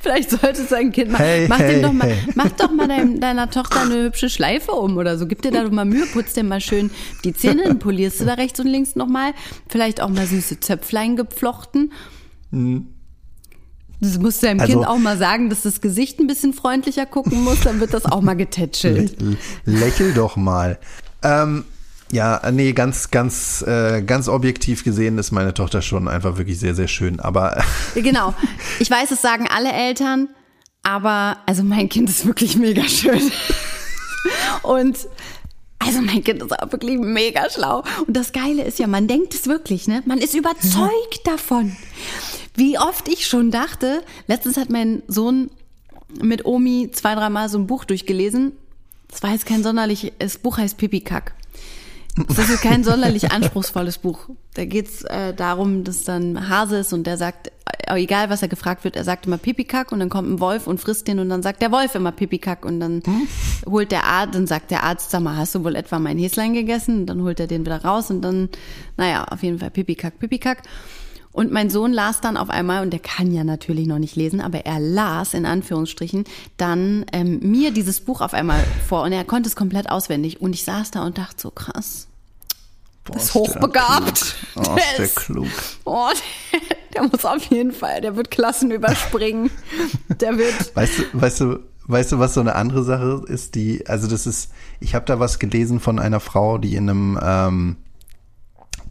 [0.03, 1.25] Vielleicht sollte es ein Kind machen.
[1.25, 2.18] Hey, mach, hey, doch mal, hey.
[2.35, 5.27] mach doch mal dein, deiner Tochter eine hübsche Schleife um oder so.
[5.27, 6.90] Gib dir da doch mal Mühe, putz dir mal schön
[7.23, 9.35] die Zähne, dann polierst du da rechts und links nochmal.
[9.68, 11.92] Vielleicht auch mal süße Zöpflein gepflochten.
[12.51, 12.87] Mhm.
[14.00, 17.06] Das musst du deinem also, Kind auch mal sagen, dass das Gesicht ein bisschen freundlicher
[17.06, 19.16] gucken muss, dann wird das auch mal getätschelt.
[19.66, 20.78] Lächel doch mal.
[21.22, 21.64] Ähm,
[22.12, 26.74] ja, nee, ganz, ganz, äh, ganz objektiv gesehen ist meine Tochter schon einfach wirklich sehr,
[26.74, 27.20] sehr schön.
[27.20, 27.62] Aber
[27.94, 28.34] genau,
[28.78, 30.28] ich weiß, es sagen alle Eltern,
[30.82, 33.20] aber also mein Kind ist wirklich mega schön.
[34.62, 34.96] Und
[35.78, 37.84] also mein Kind ist auch wirklich mega schlau.
[38.06, 40.02] Und das Geile ist ja, man denkt es wirklich, ne?
[40.04, 41.76] Man ist überzeugt davon.
[42.54, 45.50] Wie oft ich schon dachte, letztens hat mein Sohn
[46.20, 48.52] mit Omi zwei, dreimal so ein Buch durchgelesen.
[49.08, 51.34] Das war jetzt kein sonderlich, das Buch heißt Pipikack.
[52.28, 54.28] Das ist kein sonderlich anspruchsvolles Buch.
[54.54, 57.52] Da geht's äh, darum, dass dann Hase ist und der sagt,
[57.86, 60.66] äh, egal was er gefragt wird, er sagt immer Pipikack und dann kommt ein Wolf
[60.66, 63.28] und frisst den und dann sagt der Wolf immer Pipikack und dann hm?
[63.70, 66.52] holt der Arzt, dann sagt der Arzt, sag mal, hast du wohl etwa mein Häslein
[66.52, 67.00] gegessen?
[67.00, 68.48] Und dann holt er den wieder raus und dann,
[68.96, 70.62] naja, auf jeden Fall Pipikack, Pipikack.
[71.33, 74.40] Und mein Sohn las dann auf einmal, und der kann ja natürlich noch nicht lesen,
[74.40, 76.25] aber er las in Anführungsstrichen
[76.57, 80.40] dann ähm, mir dieses Buch auf einmal vor und er konnte es komplett auswendig.
[80.40, 82.09] Und ich saß da und dachte so, krass.
[83.05, 84.37] Boah, ist hochbegabt.
[84.57, 85.49] Der, oh, der, ist, klug.
[85.85, 86.09] Oh,
[86.53, 89.51] der, der, muss auf jeden Fall, der wird Klassen überspringen.
[90.09, 90.55] der wird.
[90.77, 94.27] Weißt du, weißt du, weißt du, was so eine andere Sache ist, die, also das
[94.27, 97.77] ist, ich habe da was gelesen von einer Frau, die in einem, ähm,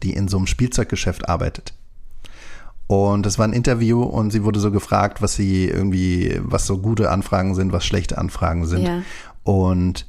[0.02, 1.74] die in so einem Spielzeuggeschäft arbeitet.
[2.90, 6.78] Und es war ein Interview und sie wurde so gefragt, was sie irgendwie, was so
[6.78, 8.82] gute Anfragen sind, was schlechte Anfragen sind.
[8.82, 9.02] Ja.
[9.44, 10.08] Und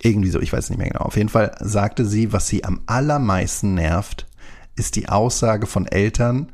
[0.00, 1.04] Irgendwie so, ich weiß nicht mehr genau.
[1.04, 4.26] Auf jeden Fall sagte sie, was sie am allermeisten nervt,
[4.74, 6.50] ist die Aussage von Eltern,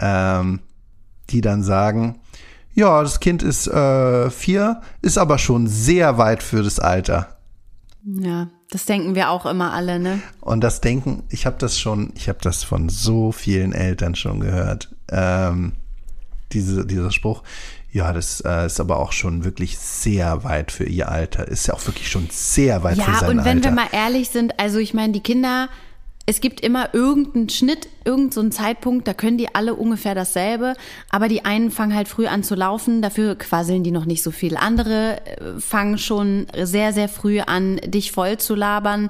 [0.00, 0.58] ähm,
[1.30, 2.18] die dann sagen,
[2.74, 7.38] ja, das Kind ist äh, vier, ist aber schon sehr weit für das Alter.
[8.04, 10.20] Ja, das denken wir auch immer alle, ne?
[10.40, 14.40] Und das Denken, ich habe das schon, ich habe das von so vielen Eltern schon
[14.40, 14.94] gehört.
[15.10, 15.72] Ähm,
[16.52, 17.42] diese, dieser Spruch,
[17.90, 21.48] ja, das äh, ist aber auch schon wirklich sehr weit für ihr Alter.
[21.48, 23.70] Ist ja auch wirklich schon sehr weit ja, für sein und wenn Alter.
[23.70, 25.70] wir mal ehrlich sind, also ich meine, die Kinder,
[26.28, 30.74] es gibt immer irgendeinen Schnitt, irgendeinen so Zeitpunkt, da können die alle ungefähr dasselbe,
[31.08, 34.30] aber die einen fangen halt früh an zu laufen, dafür quasseln die noch nicht so
[34.30, 34.58] viel.
[34.58, 39.08] Andere äh, fangen schon sehr, sehr früh an, dich voll zu labern.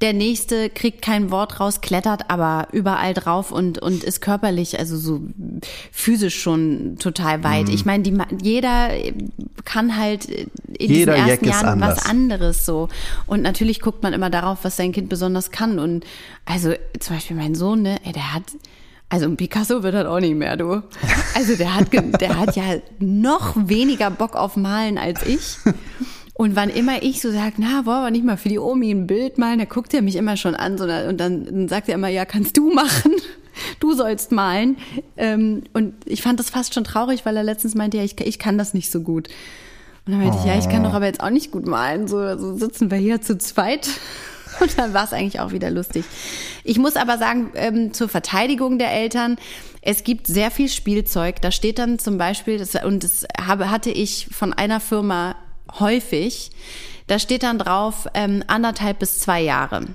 [0.00, 4.96] Der nächste kriegt kein Wort raus, klettert aber überall drauf und, und ist körperlich, also
[4.96, 5.22] so
[5.90, 7.66] physisch schon total weit.
[7.66, 7.74] Mhm.
[7.74, 8.90] Ich meine, die, jeder
[9.64, 10.46] kann halt in
[10.78, 12.88] Jeder diesen ersten Jahren was anderes so.
[13.26, 15.80] Und natürlich guckt man immer darauf, was sein Kind besonders kann.
[15.80, 16.04] Und
[16.44, 18.44] also zum Beispiel mein Sohn, ne, ey, der hat,
[19.08, 20.82] also Picasso wird halt auch nicht mehr, du.
[21.34, 25.56] Also der hat, der hat ja noch weniger Bock auf Malen als ich.
[26.38, 29.08] Und wann immer ich so sage, na, wollen wir nicht mal für die Omi ein
[29.08, 31.96] Bild malen, da guckt er mich immer schon an so, und dann, dann sagt er
[31.96, 33.12] immer, ja, kannst du machen.
[33.80, 34.76] Du sollst malen.
[35.16, 38.38] Ähm, und ich fand das fast schon traurig, weil er letztens meinte, ja, ich, ich
[38.38, 39.26] kann das nicht so gut.
[40.06, 42.06] Und dann meinte ich, ja, ich kann doch aber jetzt auch nicht gut malen.
[42.06, 43.88] So, so sitzen wir hier zu zweit.
[44.60, 46.04] Und dann war es eigentlich auch wieder lustig.
[46.62, 49.38] Ich muss aber sagen, ähm, zur Verteidigung der Eltern,
[49.82, 51.42] es gibt sehr viel Spielzeug.
[51.42, 55.34] Da steht dann zum Beispiel, das, und das habe, hatte ich von einer Firma
[55.78, 56.50] häufig,
[57.06, 59.86] da steht dann drauf ähm, anderthalb bis zwei Jahre.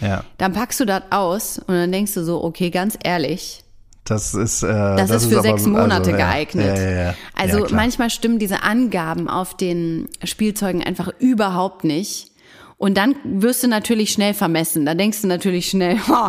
[0.00, 3.62] ja, Dann packst du das aus und dann denkst du so, okay, ganz ehrlich,
[4.04, 6.76] das ist äh, das, ist für aber- sechs Monate also, ja, geeignet.
[6.78, 7.14] Ja, ja, ja.
[7.34, 12.30] Also manchmal stimmen diese Angaben auf den Spielzeugen einfach überhaupt nicht.
[12.78, 14.86] Und dann wirst du natürlich schnell vermessen.
[14.86, 16.28] Da denkst du natürlich schnell, ha,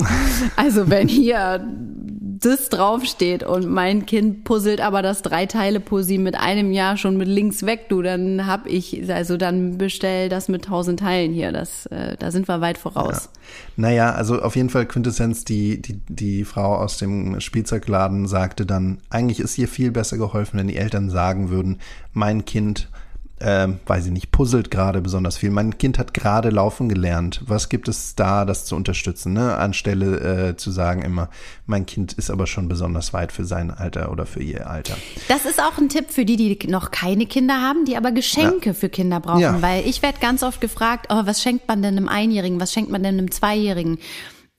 [0.55, 1.67] also wenn hier
[2.39, 7.65] das draufsteht und mein Kind puzzelt aber das Dreiteile-Puzzle mit einem Jahr schon mit links
[7.65, 11.51] weg, du, dann hab ich, also dann bestell das mit tausend Teilen hier.
[11.51, 13.29] Das, äh, da sind wir weit voraus.
[13.75, 18.99] Naja, also auf jeden Fall Quintessenz, die, die, die Frau aus dem Spielzeugladen sagte dann,
[19.09, 21.79] eigentlich ist ihr viel besser geholfen, wenn die Eltern sagen würden,
[22.13, 22.89] mein Kind,
[23.39, 25.51] ähm, weiß ich nicht, puzzelt gerade besonders viel.
[25.51, 27.41] Mein Kind hat gerade laufen gelernt.
[27.45, 29.33] Was gibt es da, das zu unterstützen?
[29.33, 29.55] Ne?
[29.55, 31.29] Anstelle äh, zu sagen immer,
[31.65, 34.97] mein Kind ist aber schon besonders weit für sein Alter oder für ihr Alter.
[35.27, 38.73] Das ist auch ein Tipp für die, die noch keine Kinder haben, die aber Geschenke
[38.73, 39.41] für Kinder brauchen.
[39.41, 39.61] Ja.
[39.61, 42.89] Weil ich werde ganz oft gefragt, oh, was schenkt man denn einem Einjährigen, was schenkt
[42.89, 43.99] man denn einem Zweijährigen?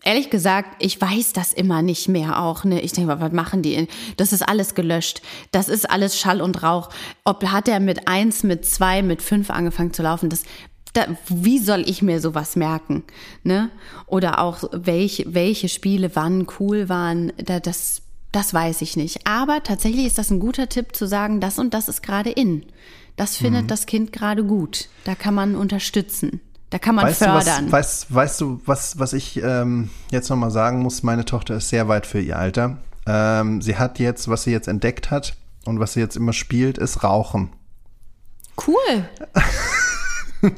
[0.05, 2.65] Ehrlich gesagt, ich weiß das immer nicht mehr auch.
[2.65, 2.81] Ne?
[2.81, 3.89] Ich denke, was machen die?
[4.17, 5.23] Das ist alles gelöscht.
[5.51, 6.91] Das ist alles Schall und Rauch.
[7.25, 10.31] Ob hat er mit eins, mit zwei, mit fünf angefangen zu laufen?
[10.31, 10.45] Das,
[10.93, 13.03] da, wie soll ich mir sowas merken?
[13.43, 13.71] Ne?
[14.07, 17.33] Oder auch welche, welche Spiele wann cool waren?
[17.37, 19.27] Da, das, das weiß ich nicht.
[19.27, 22.65] Aber tatsächlich ist das ein guter Tipp zu sagen, das und das ist gerade in.
[23.17, 24.89] Das findet das Kind gerade gut.
[25.03, 26.41] Da kann man unterstützen.
[26.71, 27.73] Da kann man Weißt du, fördern.
[27.73, 31.03] was, weißt, weißt du, was, was ich ähm, jetzt nochmal sagen muss?
[31.03, 32.77] Meine Tochter ist sehr weit für ihr Alter.
[33.07, 36.77] Ähm, sie hat jetzt, was sie jetzt entdeckt hat und was sie jetzt immer spielt,
[36.77, 37.51] ist Rauchen.
[38.67, 39.09] cool.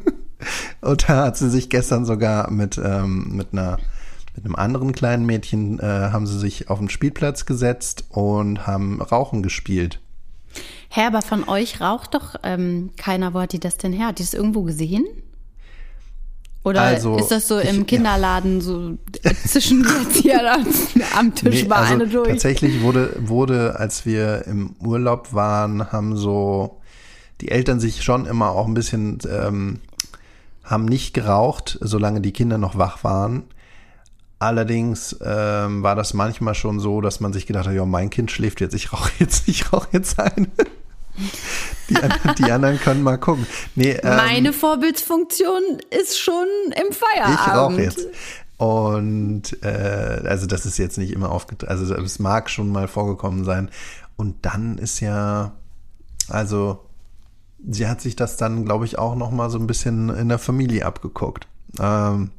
[0.80, 3.78] Und da hat sie sich gestern sogar mit, ähm, mit einer
[4.36, 9.02] mit einem anderen kleinen Mädchen äh, haben sie sich auf den Spielplatz gesetzt und haben
[9.02, 10.00] Rauchen gespielt.
[10.88, 13.34] Hä, aber von euch raucht doch ähm, keiner.
[13.34, 14.08] Wo hat die das denn her?
[14.08, 15.04] Hat die das irgendwo gesehen?
[16.62, 18.98] Oder Also, ist das so ich- im Kinderladen so
[19.46, 20.40] zwischen jetzt hier
[21.18, 22.28] am Tisch war also eine durch?
[22.28, 26.80] tatsächlich wurde, wurde, als wir im Urlaub waren, haben so
[27.40, 29.80] die Eltern sich schon immer auch ein bisschen, ähm,
[30.62, 33.44] haben nicht geraucht, solange die Kinder noch wach waren.
[34.38, 38.30] Allerdings ähm, war das manchmal schon so, dass man sich gedacht hat, ja, mein Kind
[38.30, 40.48] schläft jetzt, ich rauche jetzt, ich rauche jetzt eine.
[41.88, 43.46] Die, anderen- die anderen können mal gucken.
[43.74, 46.46] Nee, ähm, Meine Vorbildsfunktion ist schon
[46.76, 47.56] im ich Feierabend.
[47.56, 48.06] rauche jetzt.
[48.56, 53.44] Und äh, also das ist jetzt nicht immer aufgetreten, also es mag schon mal vorgekommen
[53.44, 53.70] sein.
[54.16, 55.52] Und dann ist ja,
[56.28, 56.84] also
[57.66, 60.38] sie hat sich das dann, glaube ich, auch noch mal so ein bisschen in der
[60.38, 61.46] Familie abgeguckt.
[61.80, 62.30] Ähm,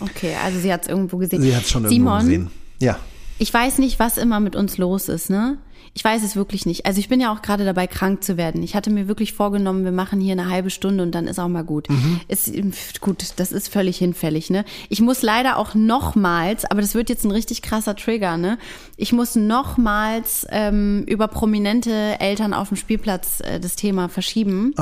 [0.00, 1.42] Okay, also sie hat es irgendwo gesehen.
[1.42, 2.50] sie hat es schon irgendwo Simon, gesehen.
[2.78, 2.98] Ja,
[3.38, 5.58] Ich weiß nicht, was immer mit uns los ist, ne?
[5.92, 6.86] Ich weiß es wirklich nicht.
[6.86, 8.62] Also ich bin ja auch gerade dabei, krank zu werden.
[8.62, 11.48] Ich hatte mir wirklich vorgenommen, wir machen hier eine halbe Stunde und dann ist auch
[11.48, 11.88] mal gut.
[12.28, 14.64] Ist gut, das ist völlig hinfällig, ne?
[14.88, 18.58] Ich muss leider auch nochmals, aber das wird jetzt ein richtig krasser Trigger, ne?
[18.96, 24.74] Ich muss nochmals ähm, über prominente Eltern auf dem Spielplatz äh, das Thema verschieben.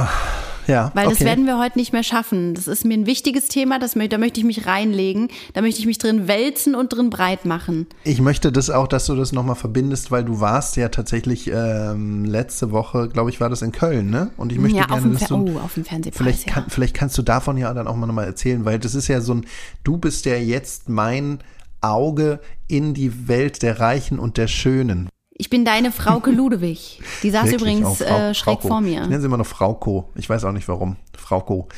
[0.68, 1.24] Ja, Weil das okay.
[1.24, 2.54] werden wir heute nicht mehr schaffen.
[2.54, 5.86] Das ist mir ein wichtiges Thema, das, da möchte ich mich reinlegen, da möchte ich
[5.86, 7.86] mich drin wälzen und drin breit machen.
[8.04, 12.24] Ich möchte das auch, dass du das nochmal verbindest, weil du warst ja tatsächlich ähm,
[12.24, 14.32] letzte Woche, glaube ich, war das in Köln, ne?
[14.36, 16.52] Und ich möchte ja, gerne, dass du, oh, auf dem Fernsehpreis, vielleicht, ja.
[16.52, 19.20] kann, vielleicht kannst du davon ja dann auch mal nochmal erzählen, weil das ist ja
[19.20, 19.46] so ein,
[19.84, 21.38] du bist ja jetzt mein
[21.80, 25.08] Auge in die Welt der Reichen und der Schönen.
[25.30, 27.00] Ich bin deine Frauke Ludewig.
[27.22, 28.68] Die saß Wirklich, übrigens auch Frau- äh, schräg Frauko.
[28.68, 29.02] vor Ich mir.
[29.02, 30.10] nenne sie immer noch Frauko.
[30.16, 30.96] Ich weiß auch nicht warum.
[31.16, 31.68] Frauko.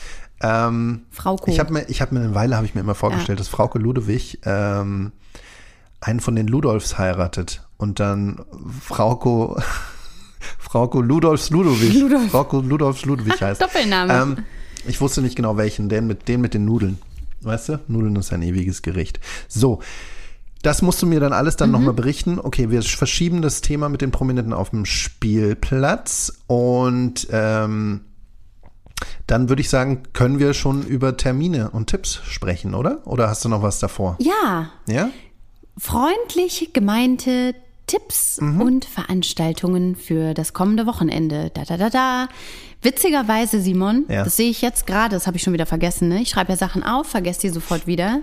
[0.43, 1.51] Ähm, Frauko.
[1.51, 3.79] Ich habe mir, ich habe mir eine Weile habe ich mir immer vorgestellt, dass Frauke
[3.79, 5.13] Ludewig ähm,
[6.01, 8.41] einen von den Ludolfs heiratet und dann
[8.81, 9.57] Frauko
[10.59, 11.95] Frauko Ludolfs Ludwig.
[11.95, 12.31] Ludolf.
[12.31, 13.61] Frauko Ludolfs Ludwig heißt.
[13.61, 14.13] Doppelname.
[14.13, 14.37] Ähm,
[14.87, 16.99] ich wusste nicht genau welchen, den mit, den mit den Nudeln.
[17.43, 17.81] Weißt du?
[17.89, 19.21] Nudeln ist ein ewiges Gericht.
[19.49, 19.81] So.
[20.63, 22.39] Das musst du mir dann alles dann nochmal berichten.
[22.39, 28.03] Okay, wir verschieben das Thema mit den Prominenten auf dem Spielplatz und ähm,
[29.27, 33.01] dann würde ich sagen, können wir schon über Termine und Tipps sprechen, oder?
[33.07, 34.19] Oder hast du noch was davor?
[34.21, 35.09] ja, Ja?
[35.79, 37.55] freundlich gemeinte
[37.91, 38.61] Tipps Mhm.
[38.61, 41.51] und Veranstaltungen für das kommende Wochenende.
[41.53, 42.29] Da, da, da, da.
[42.83, 44.23] Witzigerweise, Simon, Ja.
[44.23, 46.09] das sehe ich jetzt gerade, das habe ich schon wieder vergessen.
[46.09, 46.23] Ne?
[46.23, 48.21] Ich schreibe ja Sachen auf, vergesse die sofort wieder.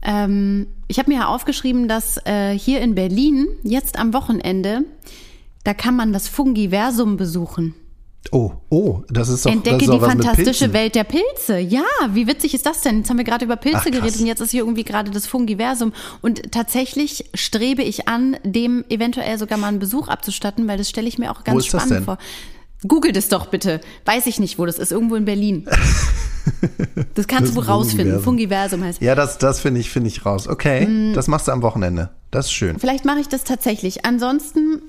[0.00, 4.84] Ähm, ich habe mir ja aufgeschrieben, dass äh, hier in Berlin jetzt am Wochenende,
[5.64, 7.74] da kann man das Fungiversum besuchen.
[8.30, 10.72] Oh, oh, das ist doch das Entdecke ist doch die fantastische.
[10.72, 11.58] Welt der Pilze.
[11.58, 12.98] Ja, wie witzig ist das denn?
[12.98, 15.26] Jetzt haben wir gerade über Pilze Ach, geredet und jetzt ist hier irgendwie gerade das
[15.26, 15.92] Fungiversum.
[16.20, 21.08] Und tatsächlich strebe ich an, dem eventuell sogar mal einen Besuch abzustatten, weil das stelle
[21.08, 22.04] ich mir auch ganz ist das spannend denn?
[22.04, 22.18] vor.
[22.86, 23.80] Googelt es doch bitte.
[24.04, 24.92] Weiß ich nicht, wo das ist.
[24.92, 25.66] Irgendwo in Berlin.
[27.14, 28.20] Das kannst Das du rausfinden.
[28.22, 28.80] Fungiversum.
[28.80, 29.02] Fungiversum heißt.
[29.02, 30.48] Ja, das, das finde ich, finde ich raus.
[30.48, 31.12] Okay, Mm.
[31.12, 32.08] das machst du am Wochenende.
[32.30, 32.78] Das ist schön.
[32.78, 34.06] Vielleicht mache ich das tatsächlich.
[34.06, 34.80] Ansonsten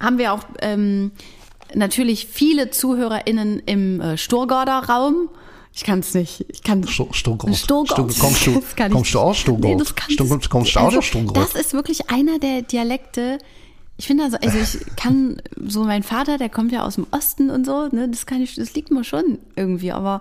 [0.00, 1.10] haben wir auch ähm,
[1.74, 5.28] natürlich viele ZuhörerInnen im äh, Sturgorder Raum.
[5.72, 6.46] Ich kann es nicht.
[6.48, 7.54] Ich kann Sto- Stuttgart.
[7.54, 8.12] Stuttgart.
[8.12, 9.72] Stu- kommst du- Das kann kommst du aus Stuttgart?
[9.72, 11.36] Nee, das kommst du aus also, Stuttgart?
[11.36, 13.38] Das ist wirklich einer der Dialekte.
[13.98, 17.50] Ich finde also, also ich kann so mein Vater, der kommt ja aus dem Osten
[17.50, 20.18] und so, ne, das kann ich, das liegt mir schon irgendwie, aber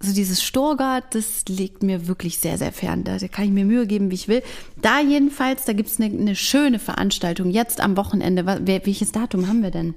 [0.00, 3.04] so dieses Sturgart, das liegt mir wirklich sehr, sehr fern.
[3.04, 4.42] Da, da kann ich mir Mühe geben, wie ich will.
[4.80, 8.44] Da jedenfalls, da gibt's eine, eine schöne Veranstaltung jetzt am Wochenende.
[8.66, 9.94] Welches Datum haben wir denn?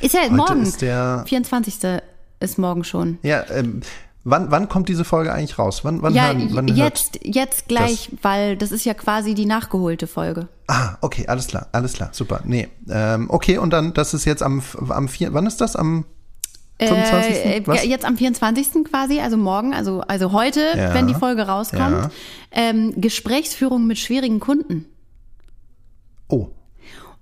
[0.00, 0.62] Ist ja morgen.
[0.62, 2.00] ist der- 24.
[2.40, 3.18] ist morgen schon.
[3.22, 3.80] Ja, ähm,
[4.24, 5.84] wann, wann kommt diese Folge eigentlich raus?
[5.84, 10.06] Wann, wann Ja, hören, wann jetzt, jetzt gleich, weil das ist ja quasi die nachgeholte
[10.06, 10.48] Folge.
[10.68, 12.40] Ah, okay, alles klar, alles klar, super.
[12.44, 15.76] Nee, ähm, okay, und dann, das ist jetzt am, am vier, wann ist das?
[15.76, 16.04] Am
[16.80, 17.44] 25.
[17.44, 17.84] Äh, Was?
[17.84, 18.84] jetzt am 24.
[18.90, 20.94] quasi, also morgen, also, also heute, Ja.
[20.94, 22.10] wenn die Folge rauskommt, Ja.
[22.50, 24.86] ähm, Gesprächsführung mit schwierigen Kunden.
[26.28, 26.48] Oh,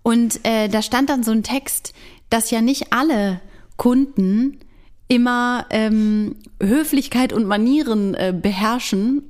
[0.02, 1.92] Und äh, da stand dann so ein Text,
[2.30, 3.40] dass ja nicht alle
[3.76, 4.58] Kunden
[5.08, 9.22] immer ähm, Höflichkeit und Manieren äh, beherrschen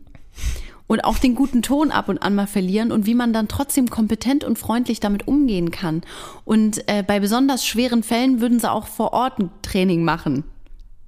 [0.86, 3.88] und auch den guten Ton ab und an mal verlieren und wie man dann trotzdem
[3.88, 6.02] kompetent und freundlich damit umgehen kann.
[6.44, 10.44] Und äh, bei besonders schweren Fällen würden sie auch vor Ort ein Training machen.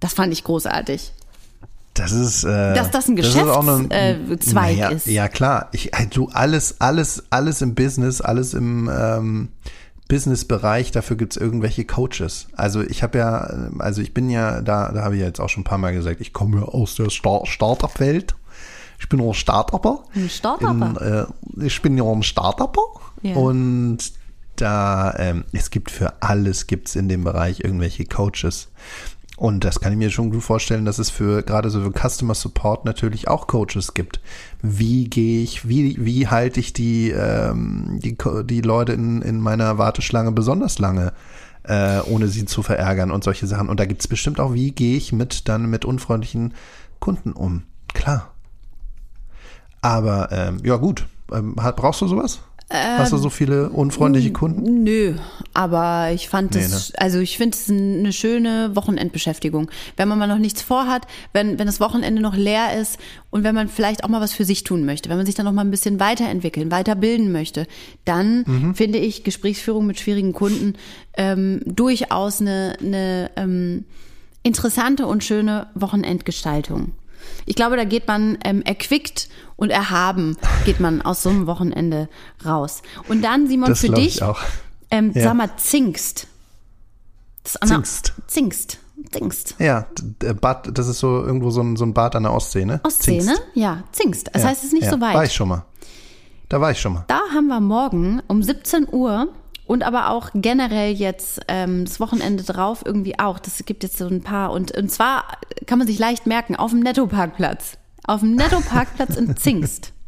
[0.00, 1.12] Das fand ich großartig.
[1.94, 5.06] das ist, äh, Dass das ein ist auch eine- Geschäftszweig naja, ist.
[5.08, 5.68] Ja, klar.
[5.72, 9.48] Ich, äh, du, alles, alles, alles im Business, alles im, ähm,
[10.12, 12.48] Business-Bereich, dafür gibt's irgendwelche Coaches.
[12.54, 15.48] Also ich habe ja, also ich bin ja, da, da habe ich ja jetzt auch
[15.48, 18.34] schon ein paar Mal gesagt, ich komme ja aus der Star Startup-Welt.
[19.00, 20.04] Ich bin auch Startupper.
[20.14, 21.26] Ein Startupper?
[21.56, 22.82] In, äh, ich bin ja ein Startupper.
[23.22, 23.36] Ja.
[23.36, 24.12] Und
[24.56, 28.68] da, ähm, es gibt für alles, gibt's in dem Bereich irgendwelche Coaches.
[29.42, 32.32] Und das kann ich mir schon gut vorstellen, dass es für gerade so für Customer
[32.32, 34.20] Support natürlich auch Coaches gibt.
[34.62, 39.78] Wie gehe ich, wie, wie halte ich die, ähm, die, die Leute in, in meiner
[39.78, 41.12] Warteschlange besonders lange,
[41.64, 43.68] äh, ohne sie zu verärgern und solche Sachen.
[43.68, 46.54] Und da gibt's bestimmt auch, wie gehe ich mit dann mit unfreundlichen
[47.00, 47.64] Kunden um.
[47.94, 48.30] Klar.
[49.80, 52.42] Aber ähm, ja gut, ähm, brauchst du sowas?
[52.72, 54.82] Hast du so viele unfreundliche Kunden?
[54.82, 55.14] Nö,
[55.54, 56.98] aber ich fand Nee, es, ne?
[57.00, 59.70] also ich finde es eine schöne Wochenendbeschäftigung.
[59.96, 62.98] Wenn man mal noch nichts vorhat, wenn, wenn das Wochenende noch leer ist
[63.30, 65.44] und wenn man vielleicht auch mal was für sich tun möchte, wenn man sich dann
[65.44, 67.66] noch mal ein bisschen weiterentwickeln, weiterbilden möchte,
[68.04, 68.74] dann Mhm.
[68.74, 70.74] finde ich Gesprächsführung mit schwierigen Kunden
[71.16, 73.84] ähm, durchaus eine, eine ähm,
[74.42, 76.92] interessante und schöne Wochenendgestaltung.
[77.46, 82.08] Ich glaube, da geht man ähm, erquickt und erhaben, geht man aus so einem Wochenende
[82.44, 82.82] raus.
[83.08, 84.40] Und dann, Simon, Das für dich, ich auch.
[84.90, 85.22] ähm, Ja.
[85.24, 86.26] sag mal, Zingst.
[87.44, 88.12] Das Zingst.
[88.28, 88.78] Zingst.
[89.10, 89.56] Zingst.
[89.58, 92.64] Ja, d- Bad, das ist so irgendwo so ein, so ein Bad an der Ostsee,
[92.64, 92.80] ne?
[92.84, 93.26] Ostsee, Zingst.
[93.28, 93.34] ne?
[93.54, 94.28] Ja, Zingst.
[94.32, 94.90] Das Ja, heißt, es ist nicht ja.
[94.90, 95.14] so weit.
[95.14, 95.64] War ich schon mal.
[96.48, 97.04] Da war ich schon mal.
[97.08, 99.28] Da haben wir morgen um 17 Uhr
[99.66, 103.38] Und aber auch generell jetzt ähm, das Wochenende drauf irgendwie auch.
[103.38, 104.52] Das gibt jetzt so ein paar.
[104.52, 105.24] Und, und zwar
[105.66, 107.78] kann man sich leicht merken, auf dem Netto-Parkplatz.
[108.04, 109.92] Auf dem Netto-Parkplatz in Zingst.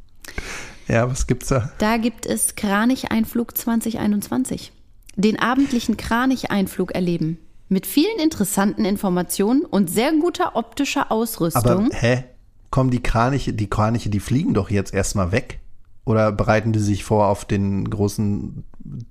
[0.86, 1.72] Ja, was gibt's da?
[1.78, 4.72] Da gibt es Kranich-Einflug 2021.
[5.16, 7.38] Den abendlichen Kranich-Einflug erleben.
[7.68, 11.88] Mit vielen interessanten Informationen und sehr guter optischer Aber Ausrüstung.
[11.92, 12.24] hä?
[12.70, 15.60] Kommen die Kraniche, die Kraniche, die fliegen doch jetzt erstmal weg?
[16.04, 18.64] Oder bereiten die sich vor auf den großen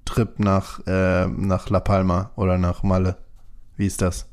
[0.06, 3.18] Trip nach, äh, nach La Palma oder nach Malle?
[3.76, 4.28] Wie ist das?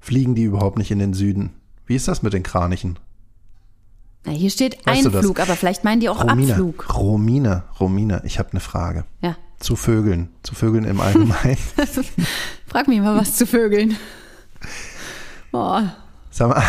[0.00, 1.50] Fliegen die überhaupt nicht in den Süden?
[1.86, 2.98] Wie ist das mit den Kranichen?
[4.24, 5.06] Na, hier steht Weißt?
[5.06, 6.94] Einflug, aber vielleicht meinen die auch Romina, Abflug.
[6.94, 9.04] Romina, Romina, ich habe eine Frage.
[9.20, 9.36] Ja.
[9.58, 11.58] Zu Vögeln, zu Vögeln im Allgemeinen.
[12.66, 13.96] Frag mich mal was zu Vögeln.
[15.50, 15.96] Boah.
[16.30, 16.62] Sag mal,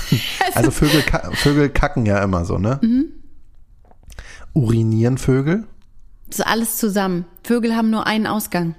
[0.54, 1.02] also Vögel,
[1.34, 2.78] Vögel kacken ja immer so, ne?
[2.82, 3.06] Mhm.
[4.52, 5.66] Urinieren Vögel?
[6.30, 7.24] Das ist alles zusammen.
[7.44, 8.74] Vögel haben nur einen Ausgang.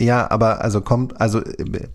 [0.00, 1.88] Ja, aber also kommt, also äh,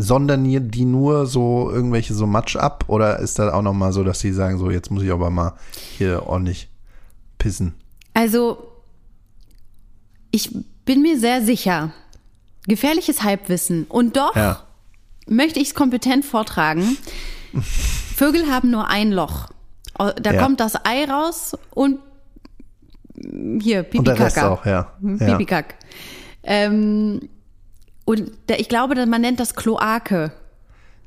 [0.00, 4.20] sondern die- nur so irgendwelche so Matsch ab oder ist das auch nochmal so, dass
[4.20, 5.54] sie sagen, so jetzt muss ich aber mal
[5.96, 6.68] hier ordentlich
[7.38, 7.74] pissen?
[8.14, 8.58] Also,
[10.30, 10.54] ich
[10.84, 11.90] bin mir sehr sicher.
[12.66, 13.84] Gefährliches Halbwissen.
[13.88, 14.62] Und doch Ja.
[15.26, 16.96] möchte ich es kompetent vortragen.
[18.16, 19.48] Vögel haben nur ein Loch.
[19.98, 20.42] Oh, Da Ja.
[20.42, 21.98] kommt das Ei raus und
[23.60, 24.92] hier, Und der Rest auch, ja.
[25.02, 25.16] ja.
[25.26, 25.74] Pipikack.
[26.42, 27.20] Ähm,
[28.04, 30.32] und da, ich glaube, man nennt das Kloake.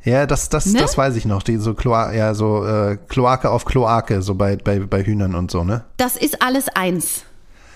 [0.04, 0.80] Ja, das, das, Ne?
[0.80, 1.44] das weiß ich noch.
[1.44, 5.52] Die so Kloa ja, so äh, Kloake auf Kloake, so bei, bei, bei Hühnern und
[5.52, 5.84] so, ne?
[5.98, 7.24] Das ist alles eins.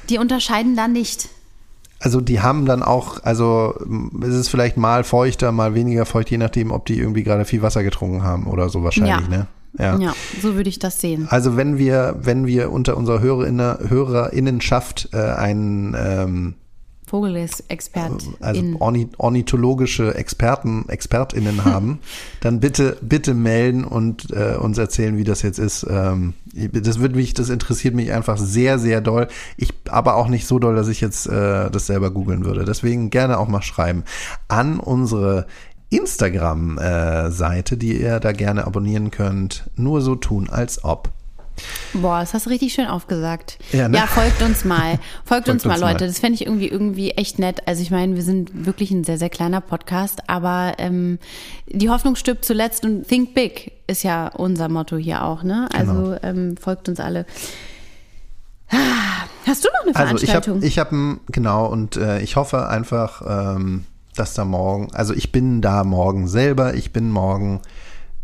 [0.10, 1.30] Die unterscheiden da nicht.
[2.00, 3.74] Also die haben dann auch, also
[4.22, 7.62] es ist vielleicht mal feuchter, mal weniger feucht, je nachdem, ob die irgendwie gerade viel
[7.62, 9.38] Wasser getrunken haben oder so wahrscheinlich, Ja.
[9.38, 9.48] ne?
[9.78, 9.98] Ja.
[9.98, 11.28] Ja, so würde ich das sehen.
[11.30, 16.56] Also wenn wir, wenn wir unter unserer Hörerinne, Hörerinnenschaft äh, einen ähm,
[17.08, 18.24] Vogelexpert.
[18.40, 18.64] also
[19.18, 22.00] ornithologische Experten, ExpertInnen haben,
[22.40, 25.86] dann bitte, bitte melden und äh, uns erzählen, wie das jetzt ist.
[25.90, 29.28] Ähm, das wird mich, das interessiert mich einfach sehr, sehr doll.
[29.56, 32.66] Ich aber auch nicht so doll, dass ich jetzt äh, das selber googeln würde.
[32.66, 34.04] Deswegen gerne auch mal schreiben
[34.48, 35.46] an unsere
[35.90, 39.64] Instagram-Seite, die ihr da gerne abonnieren könnt.
[39.76, 41.10] Nur so tun, als ob.
[41.94, 43.58] Boah, das hast du richtig schön aufgesagt.
[43.72, 43.98] Ja, Ja, ne?
[44.08, 45.00] folgt uns mal.
[45.24, 45.92] Folgt, uns mal, uns mal.
[45.94, 46.06] Leute.
[46.06, 47.62] Das fände ich irgendwie irgendwie echt nett.
[47.66, 51.18] Also ich meine, wir sind wirklich ein sehr, sehr kleiner Podcast, aber ähm,
[51.68, 55.70] die Hoffnung stirbt zuletzt und Think Big ist ja unser Motto hier auch, ne?
[55.74, 56.18] Also Genau.
[56.24, 57.26] ähm, folgt uns alle.
[58.70, 58.76] Ah,
[59.48, 60.56] Hast du noch eine Also ich Veranstaltung?
[60.58, 63.22] habe, ich habe, genau, und äh, ich hoffe einfach,
[63.56, 67.62] ähm, dass da morgen, also ich bin da morgen selber, ich bin morgen,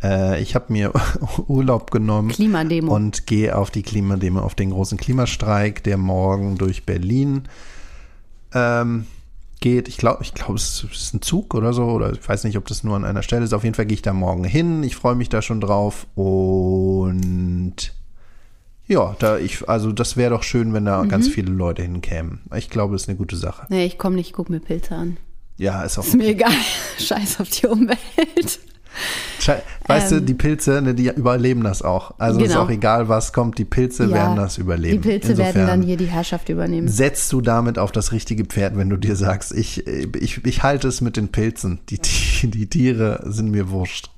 [0.03, 0.91] äh, ich habe mir
[1.47, 2.93] Urlaub genommen Klimademo.
[2.93, 7.43] und gehe auf die Klimademo, auf den großen Klimastreik, der morgen durch Berlin
[8.53, 9.05] ähm,
[9.59, 9.87] geht.
[9.87, 12.67] Ich glaube, ich glaube, es ist ein Zug oder so, oder ich weiß nicht, ob
[12.67, 13.53] das nur an einer Stelle ist.
[13.53, 14.83] Auf jeden Fall gehe ich da morgen hin.
[14.83, 17.93] Ich freue mich da schon drauf und
[18.87, 22.41] ja, da ich, also das wäre doch schön, wenn da ganz viele Leute hinkämen.
[22.55, 23.65] Ich glaube, das ist eine gute Sache.
[23.69, 25.17] nee, ich komme nicht, ich guck mir Pilze an.
[25.62, 26.03] Ja, ist auch.
[26.03, 26.51] Ist mir egal.
[26.97, 28.59] Scheiß auf die Umwelt.
[29.86, 32.16] Weißt du, die Pilze, ne, die überleben das auch.
[32.18, 32.49] Also ist Ähm.
[32.53, 32.64] Genau.
[32.64, 35.03] auch egal, was kommt, die Pilze Ja, werden das überleben.
[35.03, 36.88] Die Pilze werden Insofern dann hier die Herrschaft übernehmen.
[36.88, 40.88] Setzt du damit auf das richtige Pferd, wenn du dir sagst, ich, ich, ich halte
[40.88, 41.80] es mit den Pilzen.
[41.89, 44.09] Die, die, die Tiere sind mir wurscht.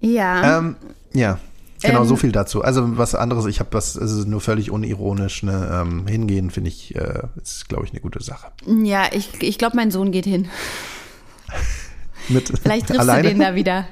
[0.00, 0.58] Ja.
[0.58, 0.76] Ähm,
[1.14, 1.38] ja,
[1.86, 2.62] genau, Ähm, so viel dazu.
[2.62, 6.68] Also was anderes, ich habe was, es ist nur völlig unironisch, ne, ähm, hingehen finde
[6.68, 8.48] ich, äh, ist glaube ich eine gute Sache.
[8.84, 10.48] ja, ich, ich glaube, mein Sohn geht hin.
[12.28, 13.22] Mit Vielleicht triffst alleine?
[13.22, 13.86] du den da wieder.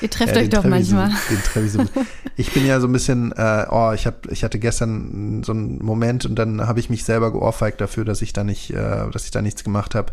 [0.00, 1.10] Ihr trefft Ja, euch doch manchmal.
[2.36, 5.82] Ich bin ja so ein bisschen, äh, oh, ich hab, ich hatte gestern so einen
[5.82, 9.24] Moment und dann habe ich mich selber geohrfeigt dafür, dass ich da nicht, äh, dass
[9.24, 10.12] ich da nichts gemacht habe.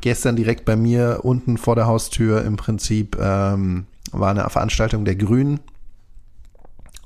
[0.00, 5.16] Gestern direkt bei mir unten vor der Haustür im Prinzip ähm, war eine Veranstaltung der
[5.16, 5.60] Grünen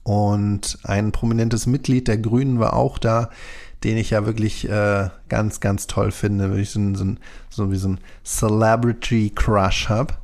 [0.08, 3.28] und ein prominentes Mitglied der Grünen war auch da,
[3.84, 7.04] den ich ja wirklich äh, ganz, ganz toll finde, weil ich so, ein- so,
[7.50, 10.14] so wie so ein Celebrity Crush habe.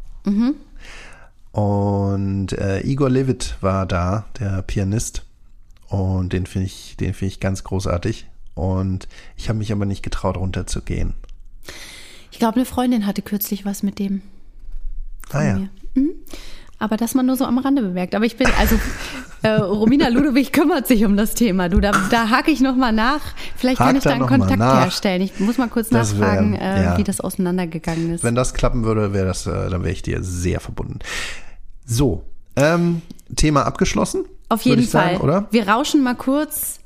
[1.52, 5.24] Und äh, Igor Levit war da, der Pianist.
[5.88, 8.26] Und den finde ich, den finde ich ganz großartig.
[8.54, 9.06] Und
[9.36, 11.14] ich habe mich aber nicht getraut, runterzugehen.
[12.32, 14.22] Ich glaube, eine Freundin hatte kürzlich was mit dem.
[15.30, 15.58] Ah ja.
[15.94, 16.10] Mhm.
[16.84, 18.14] Aber das man nur so am Rande bemerkt.
[18.14, 18.76] Aber ich bin, also
[19.42, 21.70] äh, Romina Ludowig kümmert sich um das Thema.
[21.70, 23.22] Du, da, da hake ich nochmal nach.
[23.56, 25.22] Vielleicht kann Hak ich da einen Kontakt herstellen.
[25.22, 26.98] Ich muss mal kurz Das wär- nachfragen, äh, ja.
[26.98, 28.22] wie das auseinandergegangen ist.
[28.22, 30.98] Wenn das klappen würde, wäre das, äh, dann wäre ich dir sehr verbunden.
[31.86, 32.22] So,
[32.56, 33.00] ähm,
[33.34, 34.26] Thema abgeschlossen.
[34.50, 35.24] Auf jeden ich sagen, Fall.
[35.24, 35.46] oder?
[35.50, 36.80] Wir rauschen mal kurz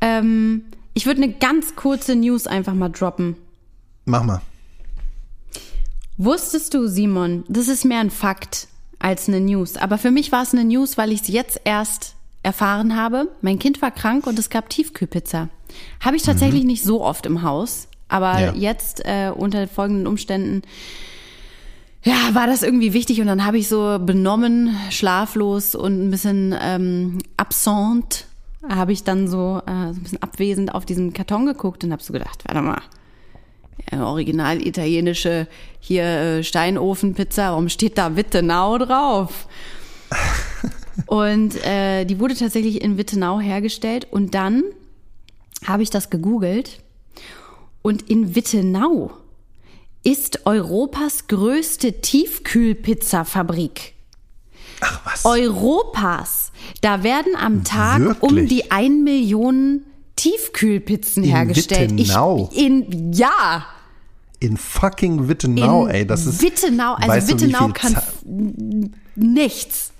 [0.00, 0.64] ähm,
[0.94, 3.36] ich würde eine ganz kurze News einfach mal droppen.
[4.04, 4.40] Mach mal.
[6.16, 8.68] Wusstest du, Simon, das ist mehr ein Fakt
[9.04, 9.76] als eine News.
[9.76, 13.28] Aber für mich war es eine News, weil ich es jetzt erst erfahren habe.
[13.42, 15.50] Mein Kind war krank und es gab Tiefkühlpizza.
[16.00, 16.68] Habe ich tatsächlich mhm.
[16.68, 17.88] nicht so oft im Haus.
[18.08, 18.54] Aber ja.
[18.54, 20.62] jetzt äh, unter folgenden Umständen
[22.02, 26.54] ja, war das irgendwie wichtig und dann habe ich so benommen, schlaflos und ein bisschen
[26.60, 28.26] ähm, absent,
[28.68, 32.02] habe ich dann so, äh, so ein bisschen abwesend auf diesen Karton geguckt und habe
[32.02, 32.82] so gedacht, warte mal,
[33.92, 35.46] original italienische
[35.80, 39.46] hier äh, Steinofenpizza, warum steht da Wittenau drauf?
[41.06, 44.62] und äh, die wurde tatsächlich in Wittenau hergestellt und dann
[45.66, 46.80] habe ich das gegoogelt
[47.82, 49.10] und in Wittenau
[50.04, 53.94] ist Europas größte Tiefkühlpizzafabrik.
[54.80, 55.24] Ach was.
[55.24, 56.52] Europas.
[56.82, 58.22] Da werden am Tag Wirklich?
[58.22, 59.82] um die ein Million
[60.16, 61.90] Tiefkühlpizzen in hergestellt.
[61.98, 62.50] Wittenau.
[62.52, 63.66] Ich, in, ja.
[64.40, 66.06] In fucking Wittenau, in ey.
[66.06, 66.42] Das ist.
[66.42, 67.96] Wittenau, also Wittenau kann
[69.14, 69.92] nichts.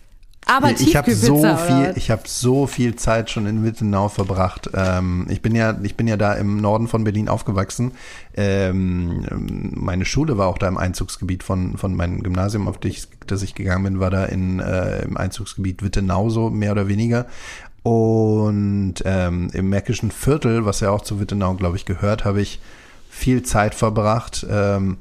[0.46, 4.70] Aber ich habe so viel, ich habe so viel Zeit schon in Wittenau verbracht.
[4.74, 7.92] Ähm, ich bin ja, ich bin ja da im Norden von Berlin aufgewachsen.
[8.36, 13.08] Ähm, meine Schule war auch da im Einzugsgebiet von von meinem Gymnasium, auf das ich,
[13.26, 17.26] das ich gegangen bin, war da in äh, im Einzugsgebiet Wittenau so mehr oder weniger.
[17.84, 22.58] Und ähm, im Märkischen Viertel, was ja auch zu Wittenau, glaube ich, gehört, habe ich
[23.10, 24.46] viel Zeit verbracht.
[24.50, 24.96] Ähm,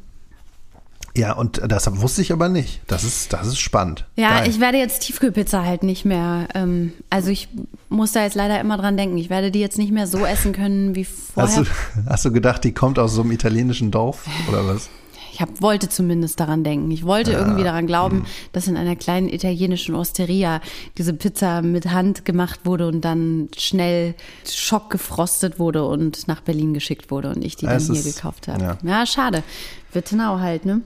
[1.15, 2.81] ja, und das wusste ich aber nicht.
[2.87, 4.05] Das ist, das ist spannend.
[4.17, 4.49] Ja, Geil.
[4.49, 6.49] ich werde jetzt Tiefkühlpizza halt nicht mehr.
[6.55, 7.47] Ähm, also ich
[7.87, 9.17] muss da jetzt leider immer dran denken.
[9.17, 11.55] Ich werde die jetzt nicht mehr so essen können wie vorher.
[11.55, 14.89] Hast du, hast du gedacht, die kommt aus so einem italienischen Dorf oder was?
[15.33, 16.91] Ich hab, wollte zumindest daran denken.
[16.91, 17.39] Ich wollte ja.
[17.39, 18.25] irgendwie daran glauben, hm.
[18.51, 20.61] dass in einer kleinen italienischen Osteria
[20.99, 24.13] diese Pizza mit Hand gemacht wurde und dann schnell
[24.45, 28.61] schockgefrostet wurde und nach Berlin geschickt wurde und ich die dann hier gekauft habe.
[28.61, 28.77] Ja.
[28.83, 29.43] ja, schade.
[29.91, 30.81] Wittenau halt, ne?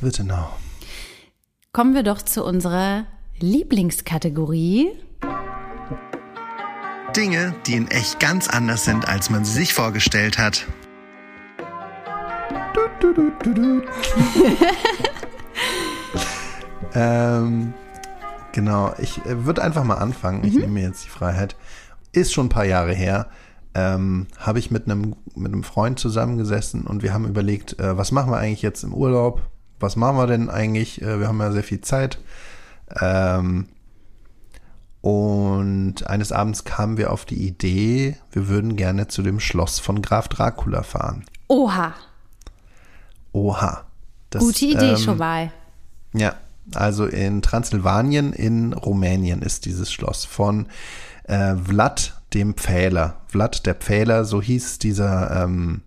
[0.00, 0.48] Wittenau.
[1.72, 3.04] Kommen wir doch zu unserer
[3.40, 4.92] Lieblingskategorie.
[7.16, 10.66] Dinge, die in echt ganz anders sind, als man sie sich vorgestellt hat.
[16.96, 17.74] Ähm,
[18.52, 20.44] genau, ich äh, würde einfach mal anfangen.
[20.44, 20.60] Ich mhm.
[20.60, 21.54] nehme mir jetzt die Freiheit.
[22.12, 23.26] Ist schon ein paar Jahre her.
[23.74, 28.10] Ähm, habe ich mit einem mit einem Freund zusammengesessen und wir haben überlegt, äh, was
[28.10, 29.42] machen wir eigentlich jetzt im Urlaub?
[29.78, 31.02] Was machen wir denn eigentlich?
[31.02, 32.18] Äh, wir haben ja sehr viel Zeit.
[32.98, 33.68] Ähm,
[35.02, 40.00] und eines Abends kamen wir auf die Idee, wir würden gerne zu dem Schloss von
[40.00, 41.26] Graf Dracula fahren.
[41.48, 41.92] Oha.
[43.36, 43.84] Oha.
[44.30, 45.52] Das, Gute Idee ähm, schon mal.
[46.14, 46.36] Ja,
[46.74, 50.68] also in Transsilvanien in Rumänien ist dieses Schloss von
[51.24, 53.20] äh, Vlad dem Pfähler.
[53.28, 55.82] Vlad der Pfähler, so hieß dieser, ähm,